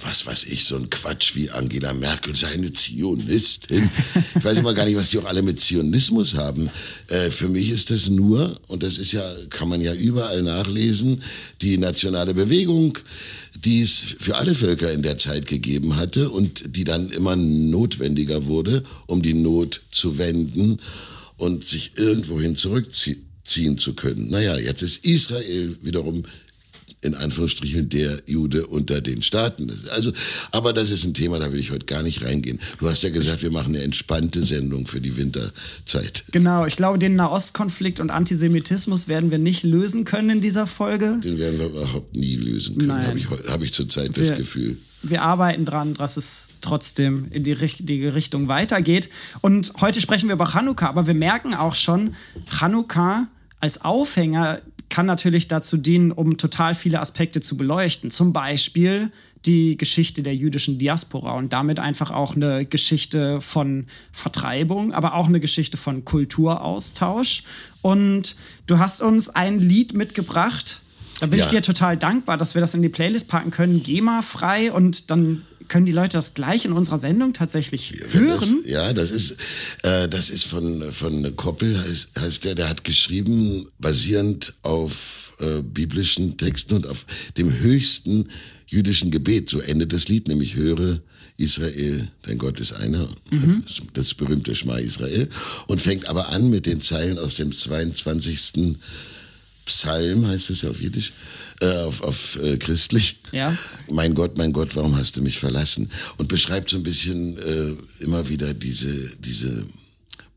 [0.00, 3.90] was weiß ich, so ein Quatsch wie Angela Merkel sei eine Zionistin.
[4.36, 6.70] Ich weiß immer gar nicht, was die auch alle mit Zionismus haben.
[7.08, 11.22] Äh, für mich ist das nur, und das ist ja, kann man ja überall nachlesen,
[11.62, 12.98] die nationale Bewegung,
[13.54, 18.46] die es für alle Völker in der Zeit gegeben hatte und die dann immer notwendiger
[18.46, 20.80] wurde, um die Not zu wenden
[21.36, 24.30] und sich irgendwohin zurückziehen zu können.
[24.30, 26.24] Naja, jetzt ist Israel wiederum
[27.04, 29.70] in Anführungsstrichen der Jude unter den Staaten.
[29.90, 30.12] Also,
[30.52, 32.58] aber das ist ein Thema, da will ich heute gar nicht reingehen.
[32.78, 36.24] Du hast ja gesagt, wir machen eine entspannte Sendung für die Winterzeit.
[36.32, 41.20] Genau, ich glaube, den Nahostkonflikt und Antisemitismus werden wir nicht lösen können in dieser Folge.
[41.22, 43.06] Den werden wir überhaupt nie lösen können, Nein.
[43.06, 44.76] habe ich, hab ich zurzeit das Gefühl.
[45.02, 49.10] Wir arbeiten dran, dass es trotzdem in die richtige Richtung weitergeht.
[49.42, 52.14] Und heute sprechen wir über Chanukka, aber wir merken auch schon,
[52.48, 53.28] Chanukka
[53.60, 54.60] als Aufhänger
[54.94, 58.12] kann natürlich dazu dienen, um total viele Aspekte zu beleuchten.
[58.12, 59.10] Zum Beispiel
[59.44, 65.26] die Geschichte der jüdischen Diaspora und damit einfach auch eine Geschichte von Vertreibung, aber auch
[65.26, 67.42] eine Geschichte von Kulturaustausch.
[67.82, 68.36] Und
[68.68, 70.80] du hast uns ein Lied mitgebracht.
[71.18, 71.44] Da bin Ja.
[71.46, 75.42] ich dir total dankbar, dass wir das in die Playlist packen können, GEMA-frei und dann
[75.68, 78.60] können die Leute das gleich in unserer Sendung tatsächlich hören.
[78.62, 79.36] Das, ja, das ist,
[79.82, 85.62] äh, das ist von, von Koppel, heißt, heißt der, der hat geschrieben, basierend auf äh,
[85.62, 87.06] biblischen Texten und auf
[87.36, 88.28] dem höchsten
[88.66, 89.50] jüdischen Gebet.
[89.50, 91.00] So endet das Lied, nämlich höre
[91.36, 93.08] Israel, dein Gott ist einer,
[93.94, 95.28] das berühmte Schma Israel,
[95.66, 98.76] und fängt aber an mit den Zeilen aus dem 22.
[99.66, 101.12] Psalm, heißt es ja auf Jiddisch,
[101.60, 103.20] äh, auf, auf äh, christlich.
[103.32, 103.56] Ja.
[103.90, 105.90] Mein Gott, mein Gott, warum hast du mich verlassen?
[106.18, 109.66] Und beschreibt so ein bisschen äh, immer wieder diese, diese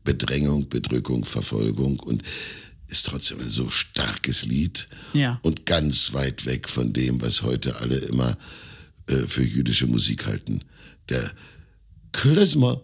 [0.04, 2.22] Bedrängung, Bedrückung, Verfolgung und
[2.88, 5.38] ist trotzdem ein so starkes Lied Ja.
[5.42, 8.36] und ganz weit weg von dem, was heute alle immer
[9.08, 10.62] äh, für jüdische Musik halten.
[11.10, 11.30] Der
[12.12, 12.80] Klezmer,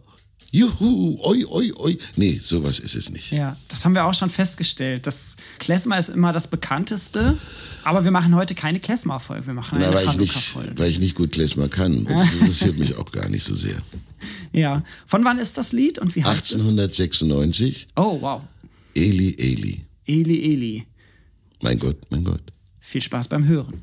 [0.54, 1.98] juhu, oi, oi, oi.
[2.16, 3.32] Nee, sowas ist es nicht.
[3.32, 5.06] Ja, das haben wir auch schon festgestellt.
[5.06, 7.36] Das Klezmer ist immer das bekannteste,
[7.82, 10.98] aber wir machen heute keine Klezmer-Folge, wir machen Na, eine weil, ich nicht, weil ich
[11.00, 12.06] nicht gut Klezmer kann.
[12.06, 13.76] Und das interessiert mich auch gar nicht so sehr.
[14.52, 14.84] Ja.
[15.06, 16.68] Von wann ist das Lied und wie heißt es?
[16.68, 18.42] 1896, Oh, wow.
[18.94, 19.84] Eli, Eli.
[20.06, 20.86] Eli, Eli.
[21.62, 22.42] Mein Gott, mein Gott.
[22.78, 23.82] Viel Spaß beim Hören.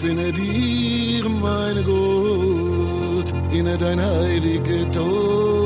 [0.00, 5.57] Finde dir, meine Gott, in dein heilige Teure,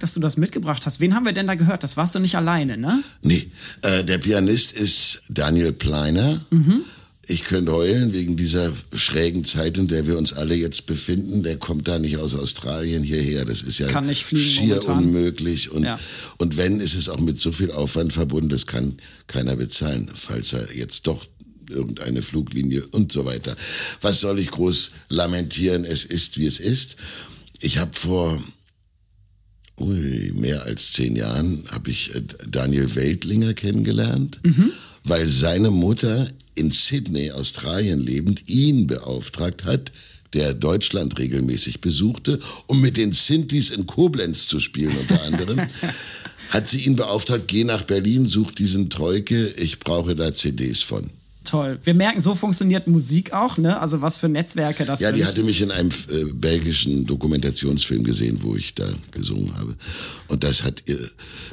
[0.00, 1.00] Dank, dass du das mitgebracht hast.
[1.00, 1.82] Wen haben wir denn da gehört?
[1.84, 3.02] Das warst du nicht alleine, ne?
[3.22, 3.50] Nee,
[3.82, 6.44] äh, der Pianist ist Daniel Pleiner.
[7.26, 11.42] Ich könnte heulen wegen dieser schrägen Zeit, in der wir uns alle jetzt befinden.
[11.42, 13.44] Der kommt da nicht aus Australien hierher.
[13.44, 14.98] Das ist ja schier momentan.
[15.04, 15.70] unmöglich.
[15.70, 15.98] Und, Ja.
[16.38, 18.96] und wenn, ist es auch mit so viel Aufwand verbunden, das kann
[19.26, 21.26] keiner bezahlen, falls er jetzt doch
[21.68, 23.54] irgendeine Fluglinie und so weiter.
[24.00, 25.84] Was soll ich groß lamentieren?
[25.84, 26.96] Es ist, wie es ist.
[27.60, 28.42] Ich habe vor
[29.80, 34.40] ui, mehr als zehn Jahren habe ich äh, Daniel Weltlinger kennengelernt,
[35.04, 39.92] weil seine Mutter in Sydney, Australien lebend, ihn beauftragt hat,
[40.32, 45.60] der Deutschland regelmäßig besuchte, um mit den Sintis in Koblenz zu spielen unter anderem.
[46.50, 51.10] hat sie ihn beauftragt, geh nach Berlin, such diesen Troike, ich brauche da CDs von.
[51.44, 51.78] Toll.
[51.84, 53.80] Wir merken, so funktioniert Musik auch, ne?
[53.80, 55.16] Also was für Netzwerke das Ja, sind.
[55.16, 59.74] die hatte mich in einem äh, belgischen Dokumentationsfilm gesehen, wo ich da gesungen habe.
[60.28, 60.98] Und das hat ihr,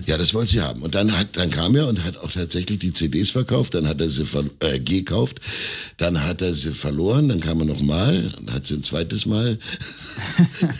[0.05, 0.81] ja, das wollte sie haben.
[0.81, 3.75] Und dann hat, dann kam er und hat auch tatsächlich die CDs verkauft.
[3.75, 4.25] Dann hat er sie
[4.59, 5.39] äh, gekauft.
[5.95, 7.29] Dann hat er sie verloren.
[7.29, 8.29] Dann kam er nochmal.
[8.35, 9.57] Dann hat sie ein zweites Mal.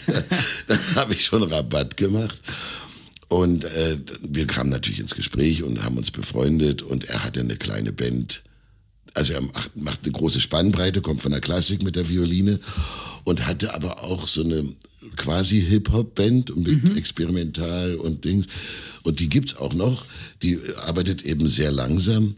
[0.68, 2.40] dann habe ich schon Rabatt gemacht.
[3.30, 6.82] Und äh, wir kamen natürlich ins Gespräch und haben uns befreundet.
[6.82, 8.42] Und er hatte eine kleine Band
[9.18, 12.60] also er macht, macht eine große Spannbreite, kommt von der Klassik mit der Violine
[13.24, 14.64] und hatte aber auch so eine
[15.16, 18.46] quasi Hip-Hop-Band und mit Experimental und Dings.
[19.02, 20.06] Und die gibt's auch noch.
[20.44, 22.36] Die arbeitet eben sehr langsam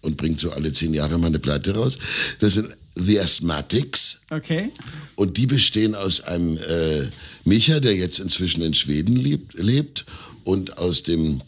[0.00, 1.98] und bringt so alle zehn Jahre mal eine Platte raus.
[2.38, 4.20] Das sind The Asthmatics.
[4.30, 4.70] Okay.
[5.16, 7.08] Und die bestehen aus einem äh,
[7.44, 10.06] Micha, der jetzt inzwischen in Schweden lebt, lebt
[10.44, 11.42] und aus dem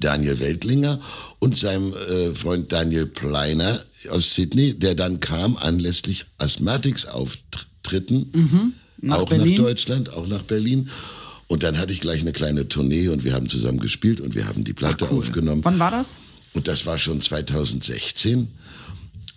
[0.00, 1.00] Daniel Weltlinger
[1.38, 3.80] und seinem äh, Freund Daniel Pleiner
[4.10, 9.54] aus Sydney, der dann kam anlässlich Asthmatics-Auftritten, Nach auch Berlin?
[9.54, 10.88] nach Deutschland, auch nach Berlin.
[11.46, 14.46] Und dann hatte ich gleich eine kleine Tournee und wir haben zusammen gespielt und wir
[14.46, 15.18] haben die Platte Cool.
[15.18, 15.62] aufgenommen.
[15.64, 16.14] Wann war das?
[16.54, 18.48] Und das war schon 2016.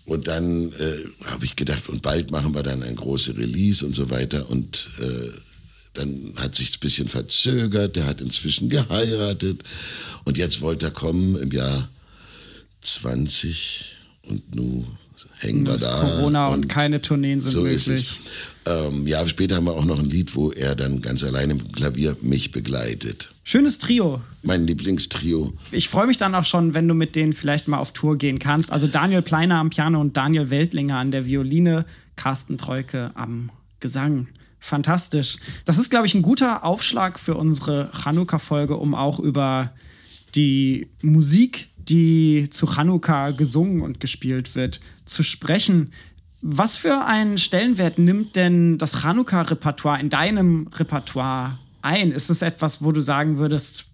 [0.05, 3.93] Und dann äh, habe ich gedacht, und bald machen wir dann ein großes Release und
[3.93, 4.49] so weiter.
[4.49, 5.30] Und äh,
[5.97, 7.95] dann hat sich ein bisschen verzögert.
[7.95, 9.63] Der hat inzwischen geheiratet.
[10.25, 11.89] Und jetzt wollte er kommen im Jahr
[12.81, 13.95] 20
[14.29, 14.85] und nu
[15.39, 15.99] hängen wir da.
[16.01, 17.87] Corona und, keine Tourneen sind so möglich.
[17.87, 18.07] ist es.
[18.65, 21.71] Ähm, ja, später haben wir auch noch ein Lied, wo er dann ganz alleine im
[21.71, 23.29] Klavier mich begleitet.
[23.43, 24.21] Schönes Trio.
[24.43, 25.53] Mein Lieblingstrio.
[25.71, 28.39] Ich freue mich dann auch schon, wenn du mit denen vielleicht mal auf Tour gehen
[28.39, 28.71] kannst.
[28.71, 31.85] Also Daniel Pleiner am Piano und Daniel Weltlinger an der Violine,
[32.17, 34.27] Carsten Treuke am Gesang.
[34.60, 35.38] Fantastisch.
[35.66, 39.72] Das ist, glaube ich, ein guter Aufschlag für unsere Chanukka-Folge, um auch über
[40.36, 45.91] die Musik, die zu Chanukka gesungen und gespielt wird, zu sprechen.
[46.41, 52.12] Was für einen Stellenwert nimmt denn das Chanukka-Repertoire in deinem Repertoire ein?
[52.12, 53.88] Ist es etwas, wo du sagen würdest,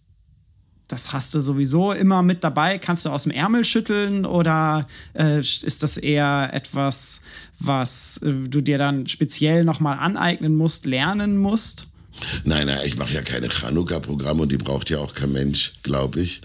[0.93, 2.77] das hast du sowieso immer mit dabei.
[2.77, 4.87] Kannst du aus dem Ärmel schütteln oder
[5.17, 7.21] äh, ist das eher etwas,
[7.59, 11.87] was äh, du dir dann speziell nochmal aneignen musst, lernen musst?
[12.43, 16.21] Nein, nein, ich mache ja keine Chanukka-Programme und die braucht ja auch kein Mensch, glaube
[16.21, 16.41] ich.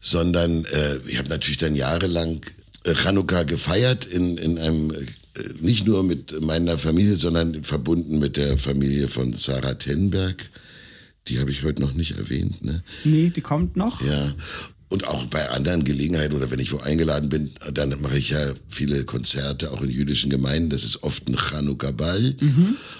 [0.00, 2.40] Sondern äh, ich habe natürlich dann jahrelang
[2.84, 4.98] äh, Chanukka gefeiert in, in einem, äh,
[5.60, 10.48] nicht nur mit meiner Familie, sondern verbunden mit der Familie von Sarah Tenberg.
[11.28, 12.82] Die habe ich heute noch nicht erwähnt, ne?
[13.04, 14.02] Nee, die kommt noch.
[14.02, 14.34] Ja.
[14.90, 18.54] Und auch bei anderen Gelegenheiten oder wenn ich wo eingeladen bin, dann mache ich ja
[18.68, 20.70] viele Konzerte, auch in jüdischen Gemeinden.
[20.70, 22.36] Das ist oft ein Chanukka-Ball.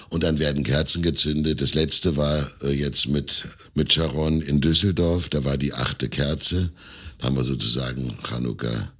[0.09, 1.61] Und dann werden Kerzen gezündet.
[1.61, 3.45] Das letzte war äh, jetzt mit,
[3.75, 5.29] mit Sharon in Düsseldorf.
[5.29, 6.71] Da war die achte Kerze.
[7.19, 8.91] Da haben wir sozusagen Chanukka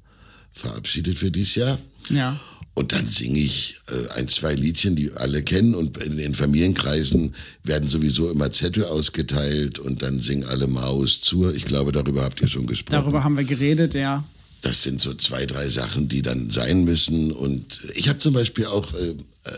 [0.53, 1.78] verabschiedet für dieses Jahr.
[2.09, 2.39] Ja.
[2.78, 5.73] Und dann singe ich äh, ein, zwei Liedchen, die alle kennen.
[5.76, 11.49] Und in den Familienkreisen werden sowieso immer Zettel ausgeteilt und dann singen alle Maus zu.
[11.51, 13.01] Ich glaube, darüber habt ihr schon gesprochen.
[13.01, 14.26] Darüber haben wir geredet, ja.
[14.66, 17.32] Das sind so zwei, drei Sachen, die dann sein müssen.
[17.32, 19.13] Und ich habe zum Beispiel auch äh,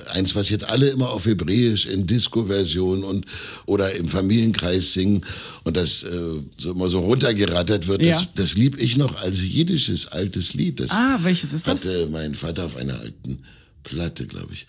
[0.09, 3.25] eins, was jetzt alle immer auf Hebräisch in Disco-Version und
[3.67, 5.21] oder im Familienkreis singen
[5.63, 8.01] und das äh, so immer so runtergerattert wird.
[8.05, 8.11] Ja.
[8.11, 10.81] Das, das lieb ich noch als jiddisches altes Lied.
[10.81, 11.85] Das Ah, welches ist das?
[11.85, 13.39] hatte mein Vater auf einer alten
[13.83, 14.67] Platte, glaube ich.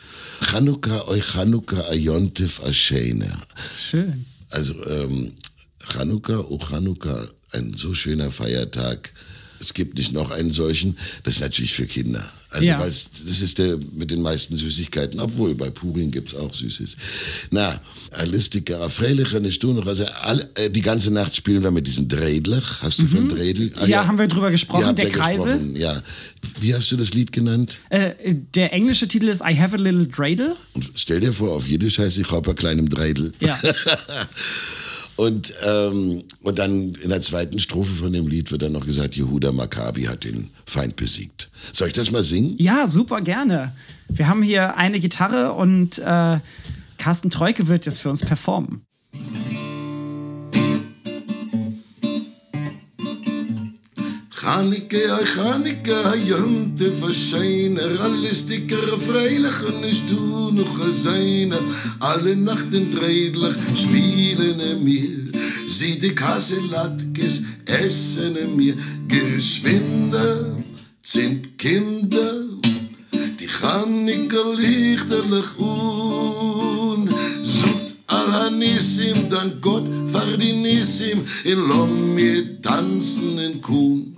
[0.48, 3.36] Chanukka, oi Chanukka, ayontif ashene.
[3.90, 4.24] Schön.
[4.50, 5.32] Also ähm,
[5.92, 9.12] Chanukka, oh Chanukka, ein so schöner Feiertag.
[9.60, 10.96] Es gibt nicht noch einen solchen.
[11.24, 12.24] Das ist natürlich für Kinder.
[12.50, 12.78] Also Ja.
[12.80, 16.96] weil das ist der mit den meisten Süßigkeiten, obwohl bei Purin gibt's auch Süßes.
[17.50, 17.78] Na,
[18.12, 22.80] Alistiker, Freilich, eine Stunde, also all, äh, die ganze Nacht spielen wir mit diesen Dreidlach.
[22.80, 23.70] Hast du von Dreidel?
[23.76, 23.90] Ah, Mhm.
[23.90, 25.58] Ja, haben wir drüber gesprochen, habt der Kreisel.
[25.58, 26.02] gesprochen, Ja.
[26.60, 27.80] Wie hast du das Lied genannt?
[27.90, 28.14] Äh,
[28.54, 30.54] der englische Titel ist I Have a Little Dreidel.
[30.72, 33.32] Und stell dir vor, auf Jiddisch heißt ich Hopper kleinem Dreidel.
[33.40, 33.60] Ja.
[35.18, 39.16] Und, ähm, und dann in der zweiten Strophe von dem Lied wird dann noch gesagt,
[39.16, 41.50] Jehuda Maccabi hat den Feind besiegt.
[41.72, 42.54] Soll ich das mal singen?
[42.58, 43.72] Ja, super gerne.
[44.08, 46.38] Wir haben hier eine Gitarre und äh,
[46.98, 48.82] Carsten Treuke wird jetzt für uns performen.
[54.48, 57.98] Chanike, oi Chanike, Jante verschijnen.
[58.00, 61.58] Alle sticker freilich en is du noch gezeine.
[61.98, 65.10] Alle Nachten dreidlich spielen mir.
[65.68, 68.74] Sie die Kasselatkes essen mir.
[69.06, 70.56] Geschwinde
[71.02, 72.32] sind Kinder.
[73.38, 77.06] Die Chanike lichterlich un.
[77.42, 79.84] Zoet Alanissim, dank Gott,
[80.18, 84.16] Fardinissim, in Lom mir tanzen in Kuhn.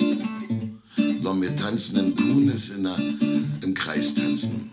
[1.22, 2.96] Lom mir tanzen in Kuhn ist in der,
[3.62, 4.70] im Kreis tanzen.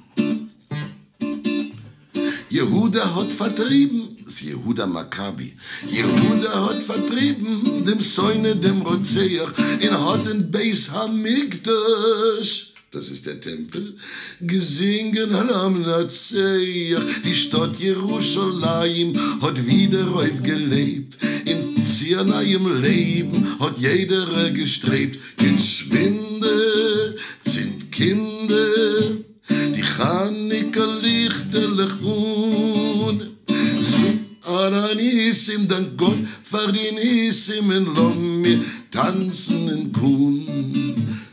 [2.49, 5.53] Jehuda hat vertrieben, das ist Jehuda Maccabi.
[5.89, 9.51] Jehuda hat vertrieben, dem Säune, dem Rozeach,
[9.82, 12.73] in Hotten Beis Hamikdash.
[12.92, 13.96] Das ist der Tempel.
[14.40, 17.22] Gesingen am Nazeach.
[17.26, 21.18] Die Stadt Jerusalem hat wieder aufgelebt.
[21.44, 25.20] Im Zierneiem Leben hat jeder gestrebt.
[25.36, 29.18] Geschwinde sind Kinder,
[29.50, 33.36] die Chanukka lichterlich un.
[33.82, 34.14] So
[34.50, 38.62] Aranissim, dank Gott, Fardinissim in Lommi,
[38.92, 41.26] tanzen in Kuhn.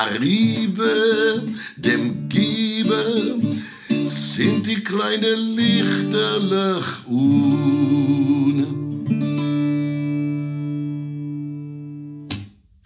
[0.00, 0.82] Arriba,
[1.76, 3.62] dem Giebe,
[4.08, 8.33] sind die kleine Lichterlech uns.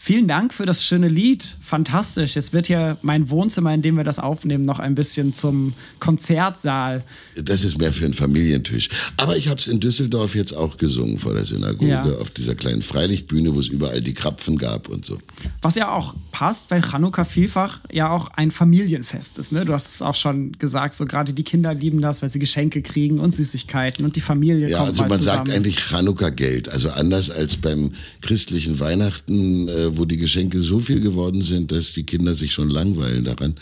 [0.09, 1.57] Vielen Dank für das schöne Lied.
[1.61, 2.35] Fantastisch.
[2.35, 7.05] Jetzt wird hier mein Wohnzimmer, in dem wir das aufnehmen, noch ein bisschen zum Konzertsaal.
[7.37, 8.89] Das ist mehr für einen Familientisch.
[9.19, 12.05] Aber ich habe es in Düsseldorf jetzt auch gesungen vor der Synagoge, Ja.
[12.23, 15.19] auf dieser kleinen Freilichtbühne, wo es überall die Krapfen gab und so.
[15.61, 19.53] Was ja auch passt, weil Chanukka vielfach ja auch ein Familienfest ist.
[19.53, 19.67] Ne?
[19.67, 22.81] Du hast es auch schon gesagt, so gerade die Kinder lieben das, weil sie Geschenke
[22.81, 25.37] kriegen und Süßigkeiten und die Familie Ja, kommt also man zusammen.
[25.47, 26.71] sagt eigentlich Chanukka-Geld.
[26.71, 27.91] Also anders als beim
[28.23, 32.71] christlichen Weihnachten, äh, wo die Geschenke so viel geworden sind, dass die Kinder sich schon
[32.71, 33.55] langweilen daran,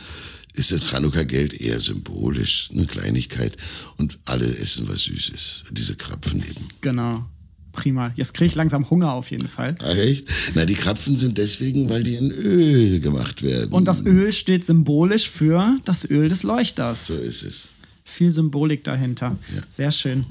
[0.54, 3.56] ist das Chanukka-Geld eher symbolisch, eine Kleinigkeit.
[3.96, 5.64] Und alle essen was Süßes.
[5.72, 6.68] Diese Krapfen eben.
[6.80, 7.26] Genau.
[7.72, 8.10] Prima.
[8.16, 9.74] Jetzt kriege ich langsam Hunger auf jeden Fall.
[9.82, 10.28] Ach echt?
[10.54, 13.70] Na, die Krapfen sind deswegen, weil die in Öl gemacht werden.
[13.70, 17.08] Und das Öl steht symbolisch für das Öl des Leuchters.
[17.08, 17.68] So ist es.
[18.04, 19.36] Viel Symbolik dahinter.
[19.54, 19.62] Ja.
[19.70, 20.24] Sehr schön.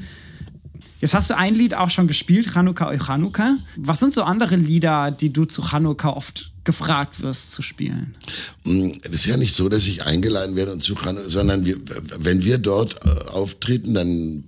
[1.06, 3.58] Jetzt hast du ein Lied auch schon gespielt, Chanukka oi Chanukka.
[3.76, 8.16] Was sind so andere Lieder, die du zu Chanukka oft gefragt wirst zu spielen?
[8.64, 11.78] Mm, Es ist ja nicht so, dass ich eingeladen werde und zu Chanukka, sondern wir,
[12.22, 14.46] wenn wir dort äh, auftreten, dann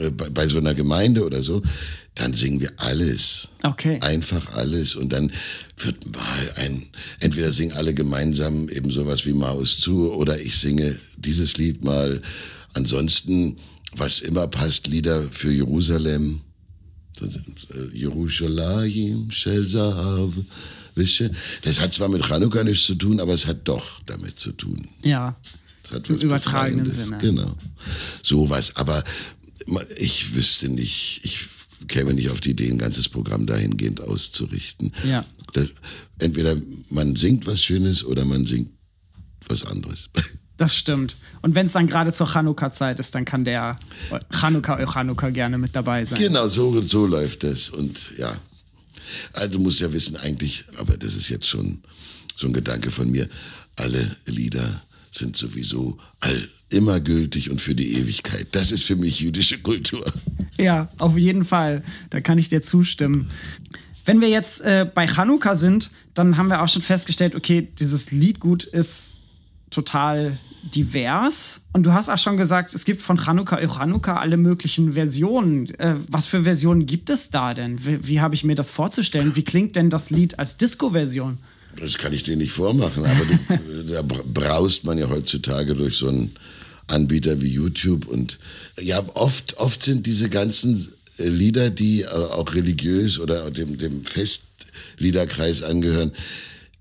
[0.00, 1.60] äh, bei, bei so einer Gemeinde oder so,
[2.14, 3.50] dann singen wir alles.
[3.62, 3.98] Okay.
[4.00, 4.96] Einfach alles.
[4.96, 5.30] Und dann
[5.76, 6.82] wird mal ein,
[7.20, 12.22] entweder singen alle gemeinsam eben sowas wie Maus zu oder ich singe dieses Lied mal.
[12.72, 13.58] Ansonsten,
[13.96, 16.40] was immer passt, Lieder für Jerusalem.
[17.20, 20.32] Äh, Jerusalem, Shel Zahav,
[20.94, 21.30] Wische.
[21.62, 24.88] Das hat zwar mit Chanukka nichts zu tun, aber es hat doch damit zu tun.
[25.02, 25.36] Ja.
[25.82, 27.04] Das hat Im was übertragenen Befreiendes.
[27.04, 27.18] Sinne.
[27.18, 27.56] Genau.
[28.22, 28.76] Sowas.
[28.76, 29.02] Aber
[29.96, 31.46] ich wüsste nicht, ich
[31.86, 34.92] käme nicht auf die Idee, ein ganzes Programm dahingehend auszurichten.
[35.08, 35.24] Ja.
[35.52, 35.68] Das,
[36.18, 36.56] entweder
[36.90, 38.70] man singt was Schönes oder man singt
[39.48, 40.10] was anderes.
[40.58, 41.16] Das stimmt.
[41.40, 43.76] Und wenn es dann gerade zur Chanukka-Zeit ist, dann kann der
[44.30, 46.18] Chanukka Chanukka gerne mit dabei sein.
[46.18, 47.70] genau, so, so läuft das.
[47.70, 48.36] Und ja,
[49.32, 51.80] also du musst ja wissen, eigentlich, aber das ist jetzt schon
[52.34, 53.28] so ein Gedanke von mir,
[53.76, 54.82] alle Lieder
[55.12, 58.48] sind sowieso all, immer gültig und für die Ewigkeit.
[58.52, 60.04] Das ist für mich jüdische Kultur.
[60.58, 61.84] Ja, auf jeden Fall.
[62.10, 63.30] Da kann ich dir zustimmen.
[64.04, 68.10] Wenn wir jetzt äh, bei Chanukka sind, dann haben wir auch schon festgestellt, okay, dieses
[68.10, 69.20] Liedgut ist
[69.70, 71.62] total divers.
[71.72, 75.72] Und du hast auch schon gesagt, es gibt von Chanukka Chanukka alle möglichen Versionen.
[75.78, 77.84] Äh, was für Versionen gibt es da denn?
[77.84, 79.36] Wie, wie habe ich mir das vorzustellen?
[79.36, 81.38] Wie klingt denn das Lied als Disco-Version?
[81.80, 85.96] Das kann ich dir nicht vormachen, aber du, da bra- braust man ja heutzutage durch
[85.96, 86.32] so einen
[86.88, 88.38] Anbieter wie YouTube und
[88.80, 90.88] ja, oft, oft sind diese ganzen
[91.18, 96.12] äh, Lieder, die äh, auch religiös oder dem, dem Festliederkreis angehören,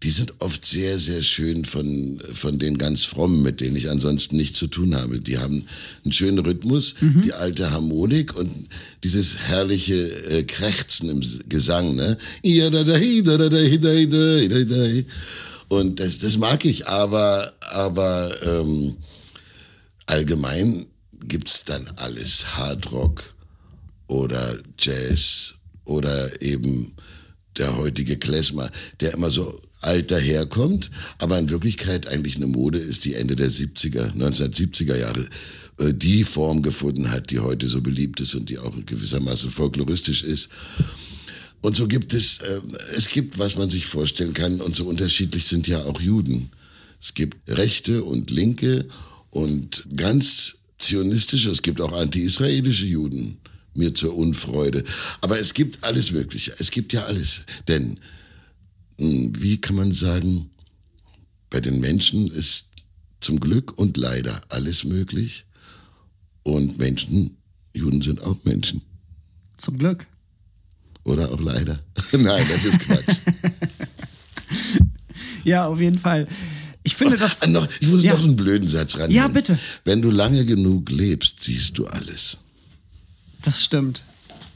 [0.04, 4.38] die sind oft sehr, sehr schön von, von den ganz Frommen, mit denen ich ansonsten
[4.38, 5.20] nichts zu tun habe.
[5.20, 5.66] Die haben
[6.04, 6.94] einen schönen Rhythmus,
[7.24, 8.52] die alte Harmonik und
[9.04, 11.96] dieses herrliche äh, Krächzen im Gesang.
[11.96, 12.18] Ne?
[15.68, 18.98] Und das, das mag ich, aber, aber ähm,
[20.06, 20.86] allgemein
[21.28, 22.56] gibt's dann alles.
[22.56, 23.34] Hardrock
[24.08, 26.94] oder Jazz oder eben
[27.58, 28.70] der heutige Klezmer,
[29.00, 33.50] der immer so alt daherkommt, aber in Wirklichkeit eigentlich eine Mode ist, die Ende der
[33.50, 35.28] 70er, 1970er Jahre
[35.80, 40.24] äh, die Form gefunden hat, die heute so beliebt ist und die auch gewissermaßen folkloristisch
[40.24, 40.50] ist.
[41.62, 42.62] Und so gibt es, äh,
[42.96, 46.50] es gibt, was man sich vorstellen kann, und so unterschiedlich sind ja auch Juden.
[47.02, 48.88] Es gibt Rechte und Linke
[49.30, 53.38] und ganz zionistische, es gibt auch anti-israelische Juden,
[53.74, 54.84] mir zur Unfreude.
[55.22, 56.54] Aber es gibt alles Mögliche.
[56.58, 57.42] Es gibt ja alles.
[57.68, 58.00] Denn,
[58.98, 60.50] wie kann man sagen,
[61.50, 62.70] bei den Menschen ist
[63.22, 65.46] zum Glück und leider alles möglich.
[66.44, 67.38] Und Menschen,
[67.74, 68.80] Juden sind auch Menschen.
[69.58, 70.08] Zum Glück.
[71.04, 71.80] Oder auch leider.
[72.12, 73.18] Nein, das ist Quatsch.
[75.44, 76.28] Ja, auf jeden Fall.
[76.84, 77.42] Ich finde das.
[77.42, 78.14] Ah, noch, ich muss Ja.
[78.14, 79.10] noch einen blöden Satz ran.
[79.12, 79.58] Ja, bitte.
[79.86, 82.38] Wenn du lange genug lebst, siehst du alles.
[83.44, 84.04] Das stimmt.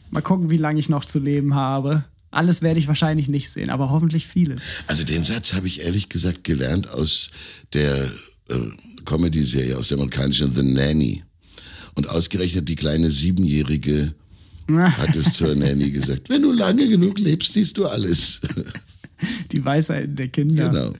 [0.09, 2.03] Mal gucken, wie lange ich noch zu leben habe.
[2.31, 4.61] Alles werde ich wahrscheinlich nicht sehen, aber hoffentlich vieles.
[4.87, 7.31] Also den Satz habe ich ehrlich gesagt gelernt aus
[7.73, 8.05] der
[8.49, 8.59] äh,
[9.05, 11.23] Comedy-Serie, aus der amerikanischen The Nanny.
[11.95, 14.13] Und ausgerechnet die kleine Siebenjährige
[14.79, 16.29] hat es zur Nanny gesagt.
[16.29, 18.41] Wenn du lange genug lebst, siehst du alles.
[19.51, 20.69] Die Weisheiten der Kinder.
[20.69, 20.93] genau.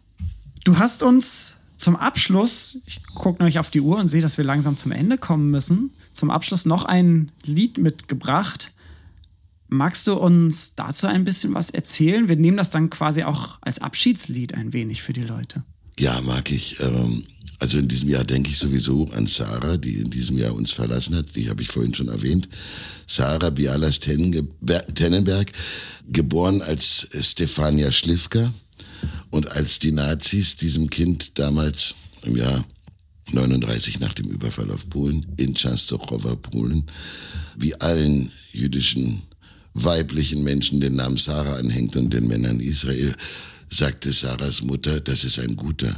[0.63, 4.45] Du hast uns zum Abschluss, ich gucke nämlich auf die Uhr und sehe, dass wir
[4.45, 8.71] langsam zum Ende kommen müssen, zum Abschluss noch ein Lied mitgebracht.
[9.73, 12.27] Magst du uns dazu ein bisschen was erzählen?
[12.27, 15.63] Wir nehmen das dann quasi auch als Abschiedslied ein wenig für die Leute.
[15.97, 16.77] Ja, mag ich.
[16.81, 17.23] Ähm,
[17.57, 21.15] also in diesem Jahr denke ich sowieso an Sarah, die in diesem Jahr uns verlassen
[21.15, 21.37] hat.
[21.37, 22.49] Die habe ich vorhin schon erwähnt.
[23.07, 25.53] Sarah Bialas Tennenberg,
[26.09, 28.53] geboren als Stefania Schlifka.
[29.29, 32.65] Und als die Nazis diesem Kind damals im Jahr
[33.31, 36.87] 39 nach dem Überfall auf Polen in Częstochowa, Polen,
[37.55, 39.21] wie allen jüdischen
[39.73, 43.15] weiblichen Menschen den Namen Sarah anhängt und den Männern Israel,
[43.69, 45.95] sagte Sarahs Mutter, das ist ein guter,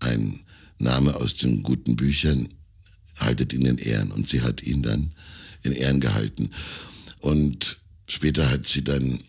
[0.00, 0.40] ein
[0.78, 2.48] Name aus den guten Büchern,
[3.18, 4.10] haltet ihn in Ehren.
[4.10, 5.12] Und sie hat ihn dann
[5.62, 6.50] in Ehren gehalten.
[7.20, 9.20] Und später hat sie dann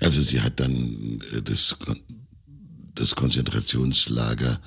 [0.00, 0.72] Also sie hat dann
[1.32, 1.76] äh, das,
[2.94, 4.60] das Konzentrationslager,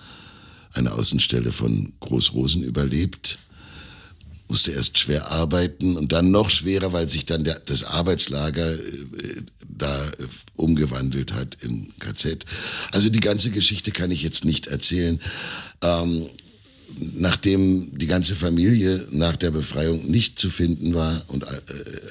[0.74, 3.40] eine Außenstelle von Großrosen überlebt,
[4.48, 9.42] musste erst schwer arbeiten und dann noch schwerer, weil sich dann der, das Arbeitslager äh,
[9.68, 10.12] da äh,
[10.56, 12.46] umgewandelt hat in KZ.
[12.92, 15.20] Also die ganze Geschichte kann ich jetzt nicht erzählen.
[15.82, 16.28] Ähm,
[17.16, 21.48] nachdem die ganze Familie nach der Befreiung nicht zu finden war und äh,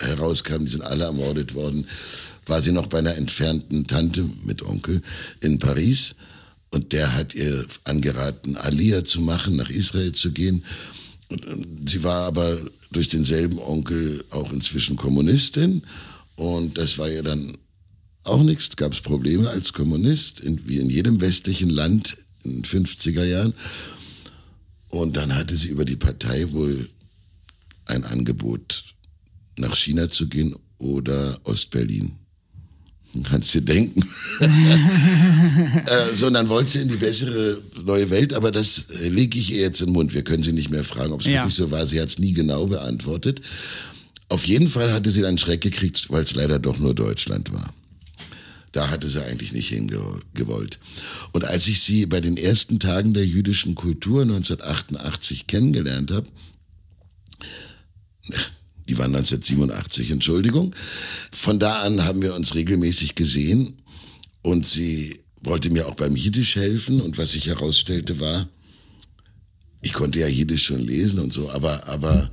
[0.00, 1.86] herauskam, die sind alle ermordet worden,
[2.46, 5.02] war sie noch bei einer entfernten Tante mit Onkel
[5.40, 6.14] in Paris.
[6.70, 10.64] Und der hat ihr angeraten, Alia zu machen, nach Israel zu gehen.
[11.28, 12.58] Und sie war aber
[12.92, 15.82] durch denselben Onkel auch inzwischen Kommunistin.
[16.36, 17.56] Und das war ihr dann
[18.24, 22.64] auch nichts, gab es Probleme als Kommunist, in, wie in jedem westlichen Land in den
[22.64, 23.54] 50er Jahren.
[24.88, 26.88] Und dann hatte sie über die Partei wohl
[27.86, 28.84] ein Angebot,
[29.58, 32.16] nach China zu gehen oder Ostberlin.
[33.22, 34.02] Kannst du denken.
[34.40, 39.60] äh, so, dann wollte sie in die bessere neue Welt, aber das lege ich ihr
[39.60, 40.14] jetzt in den Mund.
[40.14, 41.34] Wir können sie nicht mehr fragen, ob es ja.
[41.34, 41.86] wirklich so war.
[41.86, 43.40] Sie hat es nie genau beantwortet.
[44.28, 47.72] Auf jeden Fall hatte sie dann Schreck gekriegt, weil es leider doch nur Deutschland war.
[48.72, 50.78] Da hatte sie eigentlich nicht hingewollt.
[51.32, 56.26] Und als ich sie bei den ersten Tagen der jüdischen Kultur 1988 kennengelernt habe,
[58.88, 60.74] die waren 1987, Entschuldigung.
[61.32, 63.74] Von da an haben wir uns regelmäßig gesehen
[64.42, 68.48] und sie wollte mir auch beim Jiddisch helfen und was sich herausstellte war,
[69.82, 72.30] ich konnte ja Jiddisch schon lesen und so, aber, aber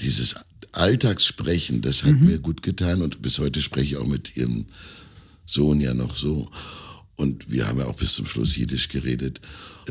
[0.00, 0.36] dieses
[0.72, 2.26] Alltagssprechen, das hat mhm.
[2.26, 4.66] mir gut getan und bis heute spreche ich auch mit ihrem
[5.44, 6.48] Sohn ja noch so.
[7.16, 9.40] Und wir haben ja auch bis zum Schluss Jiddisch geredet.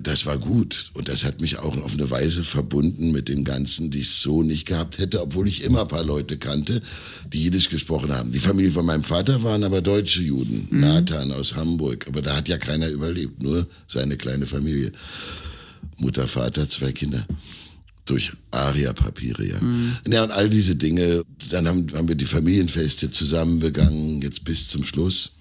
[0.02, 0.92] Das war gut.
[0.94, 4.44] Und das hat mich auch auf eine Weise verbunden mit den Ganzen, die ich so
[4.44, 6.82] nicht gehabt hätte, obwohl ich immer ein paar Leute kannte,
[7.34, 8.32] die Jiddisch gesprochen haben.
[8.32, 10.68] Die Familie von meinem Vater waren aber deutsche Juden.
[10.70, 10.80] Mhm.
[10.80, 12.08] Nathan aus Hamburg.
[12.08, 14.92] Aber da hat ja keiner überlebt, nur seine kleine Familie.
[15.98, 17.26] Mutter, Vater, zwei Kinder
[18.06, 19.62] durch Aria-Papiere, ja.
[19.62, 19.96] Mhm.
[20.08, 21.24] Ja, und all diese Dinge.
[21.50, 25.34] Dann haben, haben wir die Familienfeste zusammen begangen, jetzt bis zum Schluss.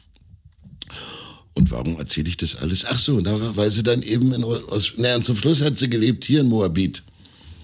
[1.54, 2.84] Und warum erzähle ich das alles?
[2.86, 3.22] Ach so,
[3.56, 6.48] weil sie dann eben in Ost, na, und zum Schluss hat sie gelebt hier in
[6.48, 7.02] Moabit.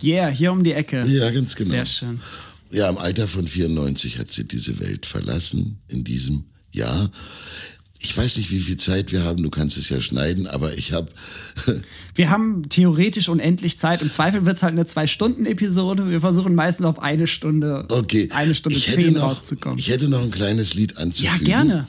[0.03, 1.05] Yeah, hier um die Ecke.
[1.07, 1.71] Ja, ganz genau.
[1.71, 2.21] Sehr schön.
[2.71, 7.11] Ja, im Alter von 94 hat sie diese Welt verlassen, in diesem Jahr.
[8.09, 10.93] Ich weiß nicht, wie viel Zeit wir haben, du kannst es ja schneiden, aber ich
[10.93, 11.09] habe.
[12.15, 14.01] wir haben theoretisch unendlich Zeit.
[14.01, 16.09] Im Zweifel wird es halt eine Zwei-Stunden-Episode.
[16.09, 18.29] Wir versuchen meistens auf eine Stunde, okay.
[18.33, 19.77] eine Stunde ich zehn noch, rauszukommen.
[19.81, 21.47] Ich hätte noch ein kleines Lied anzufügen.
[21.47, 21.87] Ja, gerne.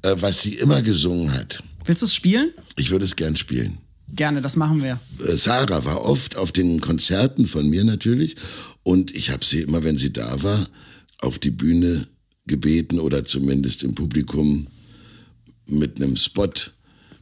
[0.00, 1.62] Äh, was sie immer gesungen hat.
[1.84, 2.52] Willst du es spielen?
[2.76, 3.76] Ich würde es gern spielen.
[4.16, 4.98] Gerne, das machen wir.
[5.18, 8.36] Äh, Sarah war oft auf den Konzerten von mir natürlich
[8.82, 10.70] und ich habe sie immer, wenn sie da war,
[11.18, 12.06] auf die Bühne
[12.46, 14.66] gebeten oder zumindest im Publikum
[15.70, 16.52] mit einem Spot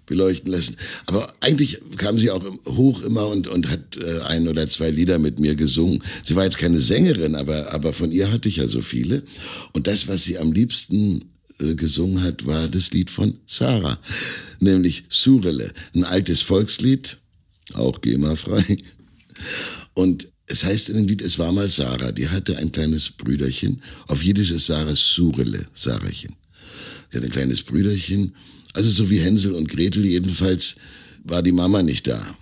[0.09, 0.77] beleuchten lassen.
[1.07, 5.19] Aber eigentlich kam sie auch hoch immer und, und hat äh, ein oder zwei Lieder
[5.19, 6.03] mit mir gesungen.
[6.25, 9.23] Sie war jetzt keine Sängerin, aber, aber von ihr hatte ich ja so viele.
[9.73, 11.27] Und das, was sie am liebsten
[11.61, 13.99] äh, gesungen hat, war das Lied von Sarah,
[14.61, 17.19] nämlich Surele, ein altes Volkslied,
[17.75, 18.79] auch GEMA-frei.
[19.95, 23.83] Und es heißt in dem Lied, es war mal Sarah, die hatte ein kleines Brüderchen.
[24.07, 26.35] Auf Jiddisch ist Sarah Surele, Sarahchen.
[27.11, 28.35] Sie hat ein kleines Brüderchen,
[28.75, 30.77] also so wie Hänsel und Gretel jedenfalls
[31.25, 32.37] war die Mama nicht da.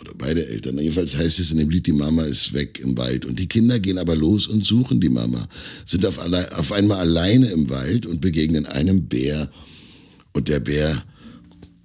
[0.00, 0.78] Oder beide Eltern.
[0.78, 3.24] Jedenfalls heißt es in dem Lied, die Mama ist weg im Wald.
[3.24, 5.46] Und die Kinder gehen aber los und suchen die Mama.
[5.84, 9.50] Sind auf, alle, auf einmal alleine im Wald und begegnen einem Bär.
[10.32, 11.04] Und der Bär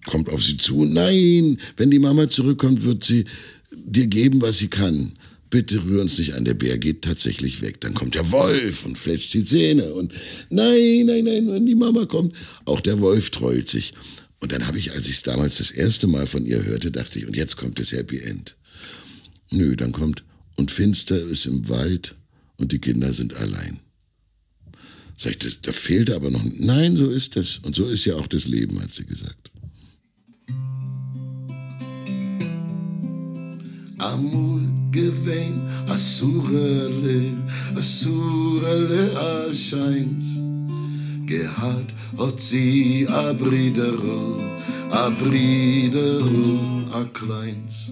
[0.05, 0.85] kommt auf sie zu.
[0.85, 3.25] Nein, wenn die Mama zurückkommt, wird sie
[3.71, 5.13] dir geben, was sie kann
[5.49, 7.81] bitte rühr uns nicht an, der Bär geht tatsächlich weg.
[7.81, 10.13] Dann kommt der Wolf und fletscht die Zähne und
[10.49, 12.35] nein, nein, nein, wenn die Mama kommt,
[12.65, 13.93] auch der Wolf treut sich.
[14.39, 17.19] Und dann habe ich, als ich es damals das erste Mal von ihr hörte, dachte
[17.19, 18.55] ich, und jetzt kommt das Happy End.
[19.51, 20.23] Nö, dann kommt,
[20.55, 22.15] und finster ist im Wald
[22.57, 23.79] und die Kinder sind allein.
[25.17, 27.57] Sag ich, da fehlt aber noch, nein, so ist es.
[27.57, 29.51] Und so ist ja auch das Leben, hat sie gesagt.
[33.97, 34.48] Amul
[35.29, 37.37] gewein, a surele,
[37.75, 40.39] a surele a scheins.
[41.25, 44.41] Gehalt hat sie a Briderl,
[44.91, 47.91] a Briderl a kleins.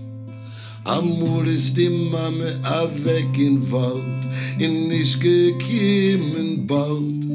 [0.85, 4.23] Amul ist die Mame a weg in Wald,
[4.57, 7.25] in nicht gekiemen bald.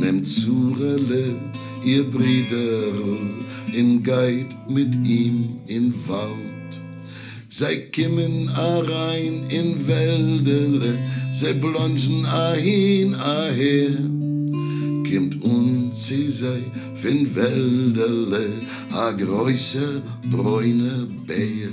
[0.00, 1.36] Nehmt Surele,
[1.84, 3.18] ihr Briderl,
[3.72, 6.53] in Geid mit ihm in Wald.
[7.54, 10.94] Zij kimmen a rein in Wäldele,
[12.26, 13.94] a hin a her.
[15.02, 16.62] Kimmt uns sie sei
[16.94, 18.48] fin Wälderle,
[18.90, 21.70] a größer bräune Bär.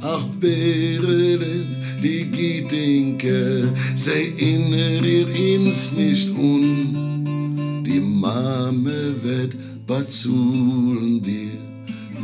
[0.00, 1.66] Ach, Bärele,
[2.02, 7.84] die Gietinke, sei inner ihr ins nicht un.
[7.84, 11.58] Die Mame wird bazulen dir,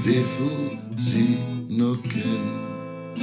[0.02, 3.20] wieviel sie noch kennt.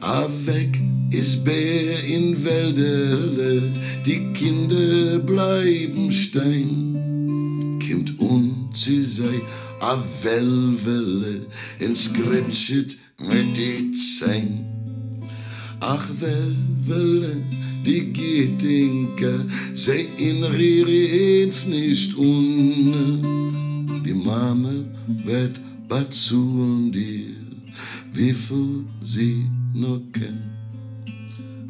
[0.00, 0.80] A weg
[1.10, 3.72] ist Bär in Wälderle,
[4.04, 7.78] die Kinder bleiben stein.
[7.78, 9.40] Kimmt und sie sei
[9.80, 11.46] a Wellwelle,
[11.78, 14.64] ins Skriptschit mit die Zehn.
[15.80, 17.36] Ach, Wellwelle,
[17.86, 24.02] die geht inke, sei in ins nicht un.
[24.04, 24.86] Die Mame
[25.24, 27.43] wird bazulen dir,
[28.14, 30.54] wieviel sie noch kennt.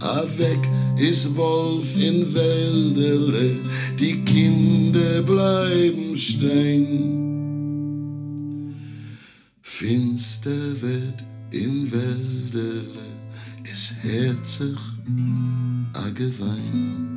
[0.00, 0.58] Avec
[0.98, 3.56] ist Wolf in Wälderle,
[3.98, 7.24] die Kinder bleiben stehen.
[9.62, 13.06] Finster wird in Wälderle,
[13.64, 14.76] es herzig
[15.94, 17.14] a Gewein.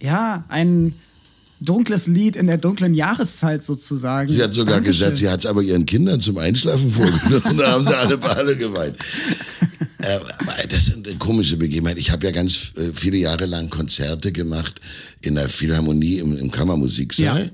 [0.00, 0.94] Ja, ein
[1.64, 4.28] dunkles Lied in der dunklen Jahreszeit sozusagen.
[4.28, 5.06] Sie hat sogar Dankeschön.
[5.06, 7.58] gesagt, sie hat es aber ihren Kindern zum Einschlafen vorgenommen.
[7.58, 8.96] Da haben sie alle, alle geweint.
[10.04, 10.18] Äh,
[10.68, 11.96] das ist eine komische Begebenheit.
[11.96, 14.80] Ich habe ja ganz äh, viele Jahre lang Konzerte gemacht
[15.20, 17.44] in der Philharmonie im, im Kammermusiksaal.
[17.44, 17.50] Ja.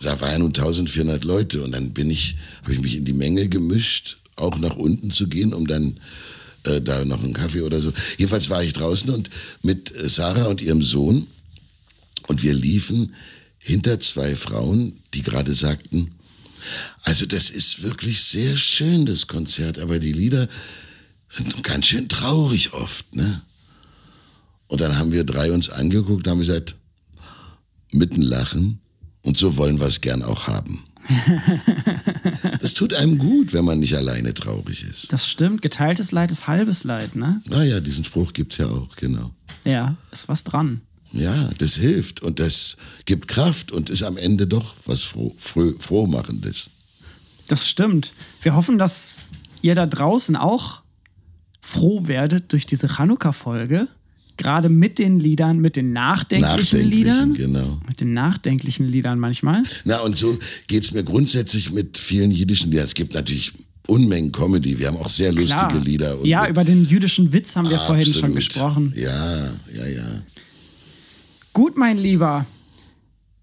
[0.00, 3.12] Da waren ja nun 1400 Leute und dann bin ich, habe ich mich in die
[3.12, 5.98] Menge gemischt, auch nach unten zu gehen, um dann
[6.64, 7.92] äh, da noch einen Kaffee oder so.
[8.16, 9.28] Jedenfalls war ich draußen und
[9.62, 11.26] mit Sarah und ihrem Sohn
[12.26, 13.12] und wir liefen
[13.62, 16.10] hinter zwei Frauen, die gerade sagten,
[17.02, 20.48] also das ist wirklich sehr schön, das Konzert, aber die Lieder
[21.28, 23.42] sind ganz schön traurig oft, ne?
[24.66, 26.76] Und dann haben wir drei uns angeguckt, haben gesagt,
[27.92, 28.80] mitten lachen
[29.22, 30.84] und so wollen wir es gern auch haben.
[32.60, 35.12] Es tut einem gut, wenn man nicht alleine traurig ist.
[35.12, 37.42] Das stimmt, geteiltes Leid ist halbes Leid, ne?
[37.48, 39.32] Naja, diesen Spruch gibt's ja auch, genau.
[39.64, 40.80] Ja, ist was dran.
[41.12, 45.72] Ja, das hilft und das gibt Kraft und ist am Ende doch was froh, froh,
[45.78, 46.70] Frohmachendes.
[47.48, 48.12] Das stimmt.
[48.40, 49.16] Wir hoffen, dass
[49.60, 50.82] ihr da draußen auch
[51.60, 53.88] froh werdet durch diese Chanukka-Folge.
[54.38, 57.34] Gerade mit den Liedern, mit den nachdenklichen, Nachdenklichen, Liedern.
[57.34, 57.78] genau.
[57.86, 59.62] Mit den nachdenklichen Liedern manchmal.
[59.84, 62.86] Na, und so geht's mir grundsätzlich mit vielen jiddischen Liedern.
[62.86, 63.52] Es gibt natürlich
[63.88, 64.78] Unmengen Comedy.
[64.78, 65.80] Wir haben auch sehr lustige Klar.
[65.80, 66.18] Lieder.
[66.18, 68.34] Und ja, über den jüdischen Witz haben wir vorhin schon Absolut.
[68.36, 68.94] gesprochen.
[68.96, 70.22] Ja, ja, ja.
[71.52, 72.46] Gut, mein Lieber.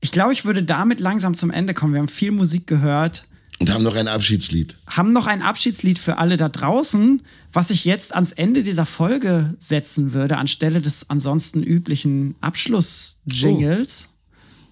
[0.02, 1.94] Ich glaube, ich würde damit langsam zum Ende kommen.
[1.94, 3.26] Wir haben viel Musik gehört.
[3.60, 4.78] Und haben noch ein Abschiedslied.
[4.88, 7.22] haben noch ein Abschiedslied für alle da draußen,
[7.52, 14.09] was ich jetzt ans Ende dieser Folge setzen würde, anstelle des ansonsten üblichen Abschluss-Jingles.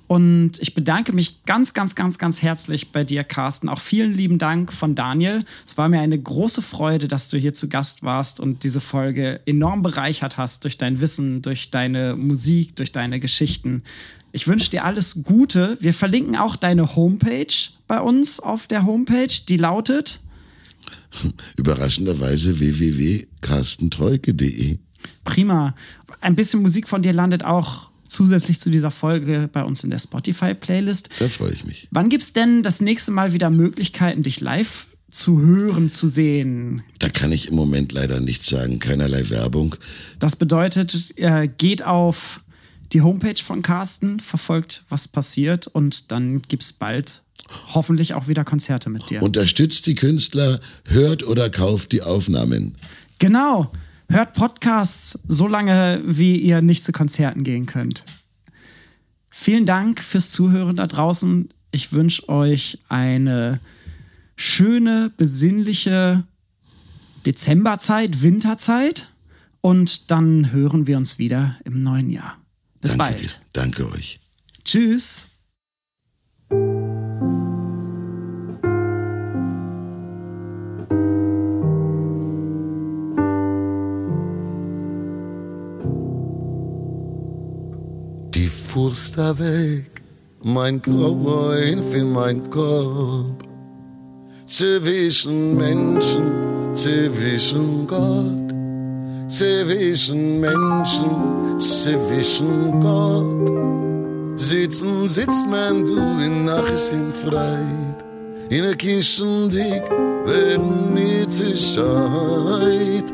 [0.07, 3.67] Und ich bedanke mich ganz, ganz, ganz, ganz herzlich bei dir, Carsten.
[3.67, 5.43] Auch vielen lieben Dank von Daniel.
[5.65, 9.41] Es war mir eine große Freude, dass du hier zu Gast warst und diese Folge
[9.45, 13.83] enorm bereichert hast durch dein Wissen, durch deine Musik, durch deine Geschichten.
[14.31, 15.77] Ich wünsche dir alles Gute.
[15.81, 17.53] Wir verlinken auch deine Homepage
[17.87, 20.21] bei uns auf der Homepage, die lautet
[21.57, 24.77] Überraschenderweise www.carstentreuke.de.
[25.23, 25.73] Prima.
[26.21, 29.99] Ein bisschen Musik von dir landet auch zusätzlich zu dieser Folge bei uns in der
[29.99, 31.09] Spotify-Playlist.
[31.19, 31.87] Da freue ich mich.
[31.91, 36.83] Wann gibt es denn das nächste Mal wieder Möglichkeiten, dich live zu hören, zu sehen?
[36.99, 38.79] Da kann ich im Moment leider nichts sagen.
[38.79, 39.75] Keinerlei Werbung.
[40.19, 42.41] Das bedeutet, äh, geht auf
[42.93, 47.23] die Homepage von Carsten, verfolgt, was passiert und dann gibt es bald
[47.73, 49.23] hoffentlich auch wieder Konzerte mit dir.
[49.23, 52.75] Unterstützt die Künstler, hört oder kauft die Aufnahmen.
[53.19, 53.71] Genau.
[54.09, 58.05] Hört Podcasts so lange, wie ihr nicht zu Konzerten gehen könnt.
[59.29, 61.49] Vielen Dank fürs Zuhören da draußen.
[61.71, 63.59] Ich wünsche euch eine
[64.35, 66.23] schöne, besinnliche
[67.25, 69.09] Dezemberzeit, Winterzeit.
[69.61, 72.37] Und dann hören wir uns wieder im neuen Jahr.
[72.79, 73.21] Bis Danke bald.
[73.21, 73.29] dir.
[73.51, 74.19] Danke euch.
[74.63, 75.25] Tschüss.
[88.77, 89.89] Fuhrst da weg,
[90.43, 93.41] mein Cowboy in mein Korb.
[94.45, 96.27] Zwischen Menschen,
[96.75, 98.49] zwischen Gott.
[99.27, 104.39] Zwischen Menschen, zwischen Gott.
[104.39, 107.97] Sitzen sitzt man du in Nachts in Freit.
[108.49, 109.85] In der Kischen dick,
[110.25, 113.07] werden nicht Sicherheit.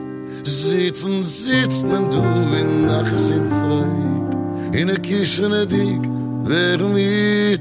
[0.43, 2.21] Sitzen sitzt man du
[2.61, 4.12] in Nachts in Freit.
[4.73, 6.01] In a kischen dik
[6.47, 7.57] wer mi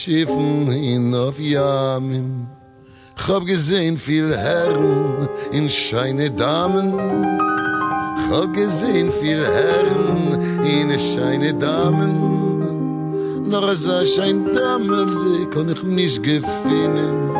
[0.00, 2.48] Schiffen in auf Yamen.
[3.18, 6.94] Ich hab gesehen viel Herren in scheine Damen.
[8.16, 13.46] Ich hab gesehen viel Herren in scheine Damen.
[13.46, 17.34] Noch als ein schein Damen kann ich mich gefinnen,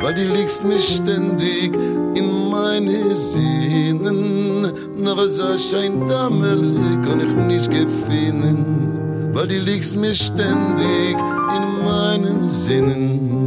[0.00, 1.76] weil die liegst mich ständig
[2.16, 4.66] in meine Sinnen.
[4.96, 11.16] Noch als ein schein Damen kann ich mich gefinnen, weil die liegst mich ständig
[11.56, 13.42] in meinen Sinnen.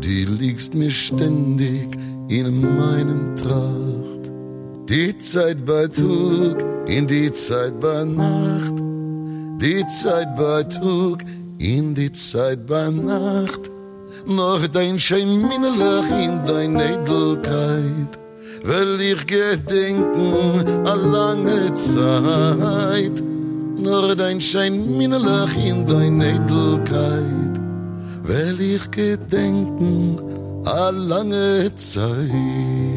[0.00, 1.88] Die liegst mir ständig
[2.28, 4.30] in meinem Tracht.
[4.88, 6.56] Die Zeit bei Tug,
[6.86, 8.74] in die Zeit bei Nacht.
[9.60, 11.18] Die Zeit bei Tug,
[11.58, 13.70] in die Zeit bei Nacht.
[14.26, 18.18] Noch dein Schein Minnelach in dein Edelkeit.
[18.62, 23.22] Will ich gedenken a lange Zeit
[23.80, 27.54] nur dein Schein Minnelach in dein Edelkeit,
[28.22, 30.18] will ich gedenken
[30.64, 32.89] a lange Zeit.